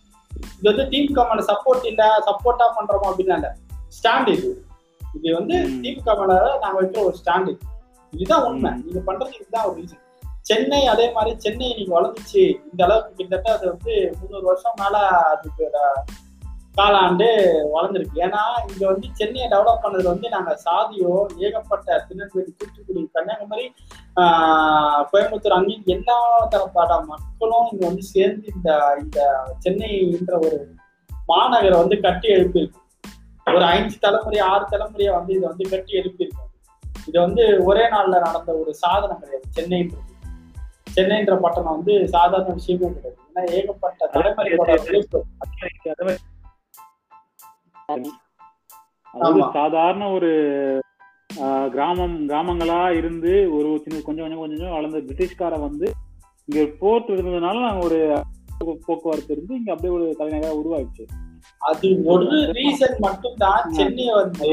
[0.60, 3.50] இது வந்து திமுக சப்போர்ட் இல்ல சப்போர்ட்டா பண்றோமோ அப்படின்னு இல்ல.
[3.88, 4.66] ஸ்டாண்ட் இது.
[5.22, 5.56] இது வந்து.
[5.56, 7.58] திமுக மேல நாங்க வைக்கிற ஒரு ஸ்டாண்ட் இது.
[8.12, 8.72] இதுதான் உண்மை.
[8.72, 10.04] நீங்க பண்றது இதுதான் ஒரு ரீசன்
[10.42, 15.72] சென்னை அதே மாதிரி சென்னை இன்னைக்கு வளர்ந்துச்சு இந்த அளவுக்கு கிட்டத்தட்ட அது வந்து முந்நூறு வருஷம் மேல அதுக்கு
[16.78, 17.28] காலாண்டு
[17.74, 18.16] வளர்ந்துருக்கு.
[18.16, 23.74] ஏன்னா இங்க வந்து சென்னையை டெவலப் பண்ணதுல வந்து நாங்க சாதியோ ஏகப்பட்ட திருநெல்வேலி தூத்துக்குடி கன்னியாகுமரி
[24.16, 30.68] ஆஹ் கோயம்புத்தூர் அங்கேயும் எல்லா தரப்பட்ட மக்களும் இங்க வந்து சேர்ந்து இந்த இந்த சென்னைன்ற ஒரு
[31.28, 32.84] மாநகரை வந்து கட்டி எழுப்பியிருக்கு.
[33.48, 36.52] ஒரு ஐந்து தலைமுறை ஆறு தலைமுறையை வந்து இதை வந்து கட்டி எழுப்பியிருக்கும்
[37.08, 40.04] இது வந்து ஒரே நாள்ல நடந்த ஒரு சாதனை கிடையாது சென்னைன்றது
[40.96, 43.18] சென்னைன்ற பட்டணம் வந்து சாதாரண விஷயமே கிடையாது.
[43.30, 44.70] ஏன்னா ஏகப்பட்ட தலைமுறையோட
[49.22, 49.46] ஆமா.
[49.56, 50.32] சாதாரண ஒரு
[51.40, 55.88] ஆஹ், கிராமம் கிராமங்களா இருந்து ஒரு சின்ன கொஞ்சம் கொஞ்சம் கொஞ்சம் வளர்ந்த பிரிட்டிஷ்காரன் வந்து
[56.48, 57.98] இங்க போர்ட் இருந்ததுனால நாங்க ஒரு
[58.82, 61.06] போக்குவரத்து இருந்து இங்க அப்படியே ஒரு தலைநகரா உருவாயிடுச்சு.
[61.66, 64.50] அது ஒரு ரீசன் மட்டும்தான் சென்னை வந்து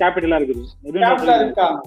[0.00, 0.64] கேபிட்டலா இருக்குது.
[0.96, 1.80] கேபிட்டலா இருக்காங்க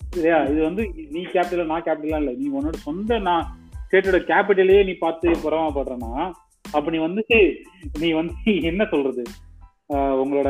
[0.00, 0.38] இல்லையா?
[0.48, 0.82] இது வந்து
[1.12, 2.32] நீ கேபிட்டல் நான் கேபிட்டலா இல்ல.
[2.38, 3.44] நீ உன்னோட சொந்த நான்
[3.84, 6.12] ஸ்டேட்டோட கேபிட்டலையே நீ பார்த்து பொறாமப்படுறனா
[6.64, 7.22] அப்ப நீ வந்து
[8.00, 8.34] நீ வந்து
[8.70, 9.24] என்ன சொல்றது?
[10.20, 10.48] உங்களோட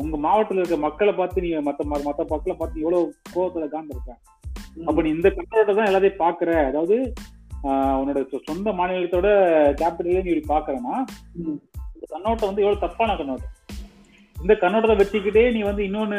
[0.00, 4.12] உங்க மாவட்டத்துல இருக்க மக்களை பார்த்து நீ மத்த மத்த மக்களை பார்த்து எவ்வளவு கோவத்துல காந்து இருக்க
[4.86, 6.96] அப்ப நீ இந்த கண்ணோட்ட தான் எல்லாத்தையும் பாக்குற அதாவது
[8.00, 9.30] உன்னோட சொந்த மாநிலத்தோட
[9.80, 10.94] கேபிட்டலே நீ இப்படி பாக்குறனா
[11.42, 11.58] ம்.
[12.00, 13.54] இந்த கண்ணோட்டம் வந்து எவ்வளவு தப்பான கண்ணோட்டம்?
[14.36, 16.18] இந்த கண்ணோட்டத்தை வச்சுக்கிட்டே நீ வந்து இன்னொன்னு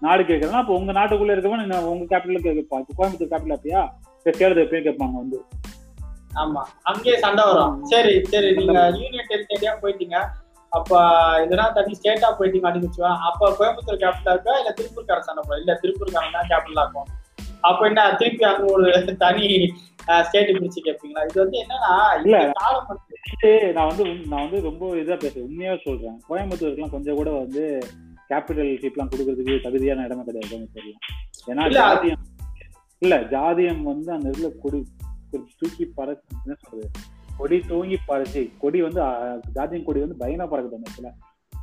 [0.00, 1.60] நாடு கேட்கறனா அப்போ உங்க நாட்டுக்குள்ள இருக்கவன்
[1.92, 2.78] உங்க கேபிட்டல் கேட்கப்பா?
[2.82, 3.82] இப்போ கோயம்புத்தூர் கேபிட்டல் அப்படியா
[4.26, 5.38] சேலத்தை எப்பயும் கேட்பாங்க வந்து.
[6.42, 6.62] ஆமா.
[6.82, 7.72] அங்கேயே சண்டை வரும்.
[7.84, 10.18] சரி சரி நீங்க யூனியன் டெரிட்டரியா போயிட்டீங்க.
[10.72, 11.00] அப்ப
[11.44, 14.54] இதனா தனி ஸ்டேட்டா போயிட்டீங்க அப்படின்னு அப்ப கோயம்புத்தூர் கேபிட்டலா இருக்கா?
[14.60, 17.10] இல்ல திருப்பூர்கார சண்டை போடும் இல்ல திருப்பூர்காரன் தான் கேபிட்டலா இருக்கும்.
[17.60, 19.48] அப்ப என்ன திருப்பி அங்க ஒரு தனி
[20.02, 21.24] ஸ்டேட் பிரிச்சு கேட்பீங்களா?
[21.24, 22.52] இது வந்து என்னன்னா இல்ல.
[23.72, 25.42] நான் வந்து நான் வந்து ரொம்ப இதா பேசுறேன்.
[25.42, 26.20] உண்மையா சொல்றேன்.
[26.28, 27.78] கோயம்புத்தூருக்குலாம் கொஞ்சம் கூட வந்து
[28.28, 30.94] கேபிட்டல் ஷிப்லாம் கொடுக்கறதுக்கு தகுதியான இடமே கிடையாது கோயம்புத்தூர்ல
[31.46, 32.18] ஏன்னா ஜாதியம்
[32.98, 34.84] இல்ல ஜாதியம் வந்து அந்த இதுல கொடி
[35.58, 36.90] தூக்கி பறக்கு என்ன சொல்றது?
[37.36, 39.02] கொடி தூங்கி பறச்சு கொடி வந்து
[39.54, 41.08] ஜாதியம் கொடி வந்து பயனா பறக்குது அந்த இடத்துல.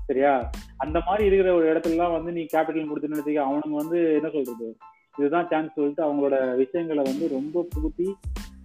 [0.05, 0.49] சரியா?
[0.77, 4.77] அந்த மாதிரி இருக்கிற ஒரு இடத்துலலாம் வந்து நீ கேபிட்டல் கொடுத்துன்னு அவனுங்க வந்து என்ன சொல்றது?
[5.19, 8.07] இதுதான் சான்ஸ் சொல்லிட்டு அவங்களோட விஷயங்களை வந்து ரொம்ப புகுத்தி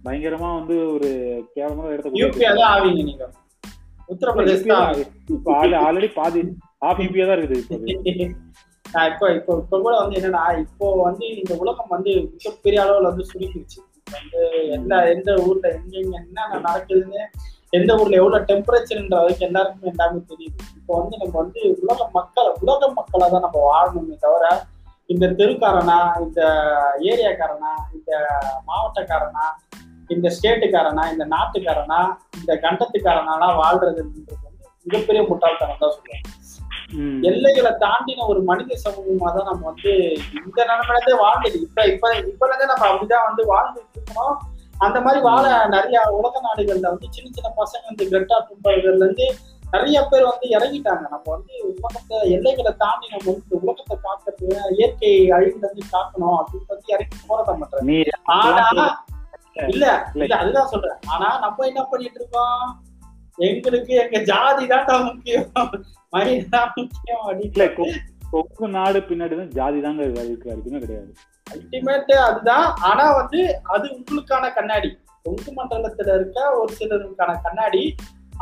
[0.05, 1.09] பயங்கரமா வந்து ஒரு
[1.55, 2.11] கேவலமான இடத்த.
[5.35, 5.51] இப்போ
[5.85, 6.41] ஆல்ரெடி பாதி
[6.89, 7.77] ஆஃப் யூபியா தான் இருக்குது இப்போ.
[9.09, 9.25] இப்போ
[9.59, 14.41] இப்போ கூட வந்து என்னன்னா இப்போ வந்து இந்த உலகம் வந்து மிகப்பெரிய அளவுல வந்து சுருக்கிடுச்சு வந்து
[14.75, 17.21] எந்த எந்த ஊர்ல எங்கெங்க என்னென்ன நடக்குதுன்னு
[17.73, 20.59] எந்த ஊர்ல எவ்வளவு டெம்பரேச்சர்ன்ற வரைக்கும் எல்லாருக்குமே எல்லாமே தெரியுது.
[20.77, 24.43] இப்போ வந்து நம்ம வந்து உலக மக்கள் உலக மக்களா தான் நம்ம வாழணுமே தவிர
[25.09, 26.41] இந்த தெருக்காரனா இந்த
[27.09, 28.11] ஏரியாக்காரனா இந்த
[28.69, 29.45] மாவட்டக்காரனா
[30.09, 31.99] இந்த ஸ்டேட்டுக்காரனா இந்த நாட்டுக்காரனா
[32.39, 36.25] இந்த கண்டத்துக்காரனாலாம் வாழ்றதுன்றது வந்து மிகப்பெரிய முட்டாள்தனம் தான் சொல்லுவேன்.
[37.29, 39.93] எல்லைகளை தாண்டின ஒரு மனித சமூகமா தான் நம்ம வந்து
[40.39, 44.35] இந்த நிலைமையிலே வாழ்ந்தது இப்ப இப்ப இப்ப இருந்தே நம்ம அப்படிதான் வந்து வாழ்ந்துட்டு இருக்கோம்.
[44.85, 45.43] அந்த மாதிரி வாழ
[45.75, 49.27] நிறைய உலக நாடுகள்ல வந்து சின்ன சின்ன பசங்க இந்த கிரெட்டா தும்பர்கள்ல இருந்து
[49.75, 51.01] நிறைய பேர் வந்து இறங்கிட்டாங்க.
[51.09, 57.17] நம்ம வந்து உலகத்தை எல்லைகளை தாண்டி நம்ம வந்து உலகத்தை காக்கிறது இயற்கை இருந்து காக்கணும் அப்படின்னு வந்து இறங்கி
[57.27, 59.03] போராட்டம் பண்றாங்க ஆனா
[59.67, 60.09] இல்ல.
[60.13, 60.37] இல்ல.
[60.37, 60.97] அதுதான் சொல்றேன்.
[61.07, 62.83] ஆனா நம்ம என்ன பண்ணிட்டு இருக்கோம்?
[63.37, 65.69] எங்களுக்கு எங்க ஜாதி தான் முக்கியம்.
[66.09, 67.93] மணி தான் முக்கியம் அப்படின்னு.
[68.31, 71.13] கொங்கு நாடு பின்னாடி தான் ஜாதி தாங்க இருக்கு கிடையாது.
[71.51, 72.75] அல்டிமேட் அதுதான்.
[72.81, 74.97] ஆனா வந்து அது உங்களுக்கான கண்ணாடி.
[75.23, 77.95] கொங்கு மண்டலத்துல இருக்க ஒரு சிலருக்கான கண்ணாடி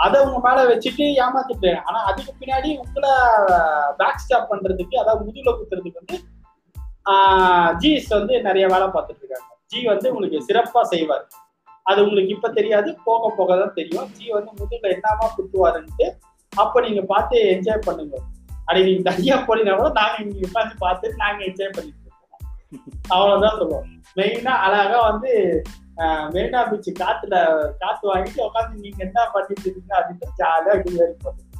[0.04, 3.12] அதை உங்க மேல வச்சுட்டு ஏமாத்திட்டு ஆனா அதுக்கு பின்னாடி உங்களை
[3.98, 6.18] பேக் ஸ்டாப் பண்றதுக்கு அதாவது முதுகுல குத்துறதுக்கு வந்து
[7.82, 9.50] ஜிஎஸ் வந்து நிறைய வேலை பார்த்துட்டு இருக்காங்க.
[9.72, 11.26] ஜி வந்து உங்களுக்கு சிறப்பா செய்வார்.
[11.86, 14.08] அது உங்களுக்கு இப்ப தெரியாது போக போக தான் தெரியும்.
[14.18, 16.08] ஜி வந்து முதுகுல என்னமா குத்துவாருன்ட்டு
[16.54, 18.16] அப்ப நீங்க பார்த்து என்ஜாய் பண்ணுங்க.
[18.66, 22.03] அடி நீங்க தனியா போனீங்கன்னா கூட நாங்க இங்க உட்காந்து பார்த்து நாங்க என்ஜாய் பண்ணிட்டு
[23.14, 23.88] அவ்வளவுதான் சொல்லுவோம்.
[24.18, 25.32] மெயினா அழகா வந்து
[26.34, 27.36] மெரினா பீச் காத்துல
[27.82, 31.52] காத்து வாங்கிட்டு உட்காந்து நீங்க என்ன பண்ணிட்டு இருக்கீங்க அப்படின்னு ஜாலியா பண்ணுங்க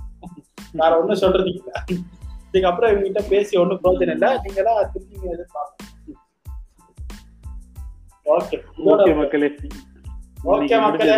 [0.80, 1.74] வேற ஒண்ணும் சொல்றதுக்கு இல்ல.
[2.48, 4.30] இதுக்கப்புறம் இவங்ககிட்ட பேசி ஒண்ணும் பிரயோஜனம் இல்ல.
[4.46, 5.90] நீங்க தான் திருப்பி எதிர்பார்க்கணும்
[8.26, 8.58] ஓகே
[8.92, 9.48] ஓகே மக்களே.
[10.52, 11.16] ஓகே மக்களே.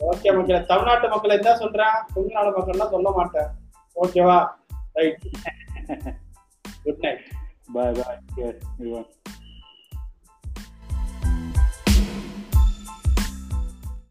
[0.00, 0.58] ஓகே மக்களே.
[0.70, 3.50] தமிழ்நாட்டு மக்கள் என்ன சொல்றேன் தமிழ்நாடு மக்கள்லாம் சொல்ல மாட்டேன்
[3.96, 4.38] ஓகேவா
[4.94, 5.24] right
[6.84, 7.22] good night
[7.74, 9.04] bye bye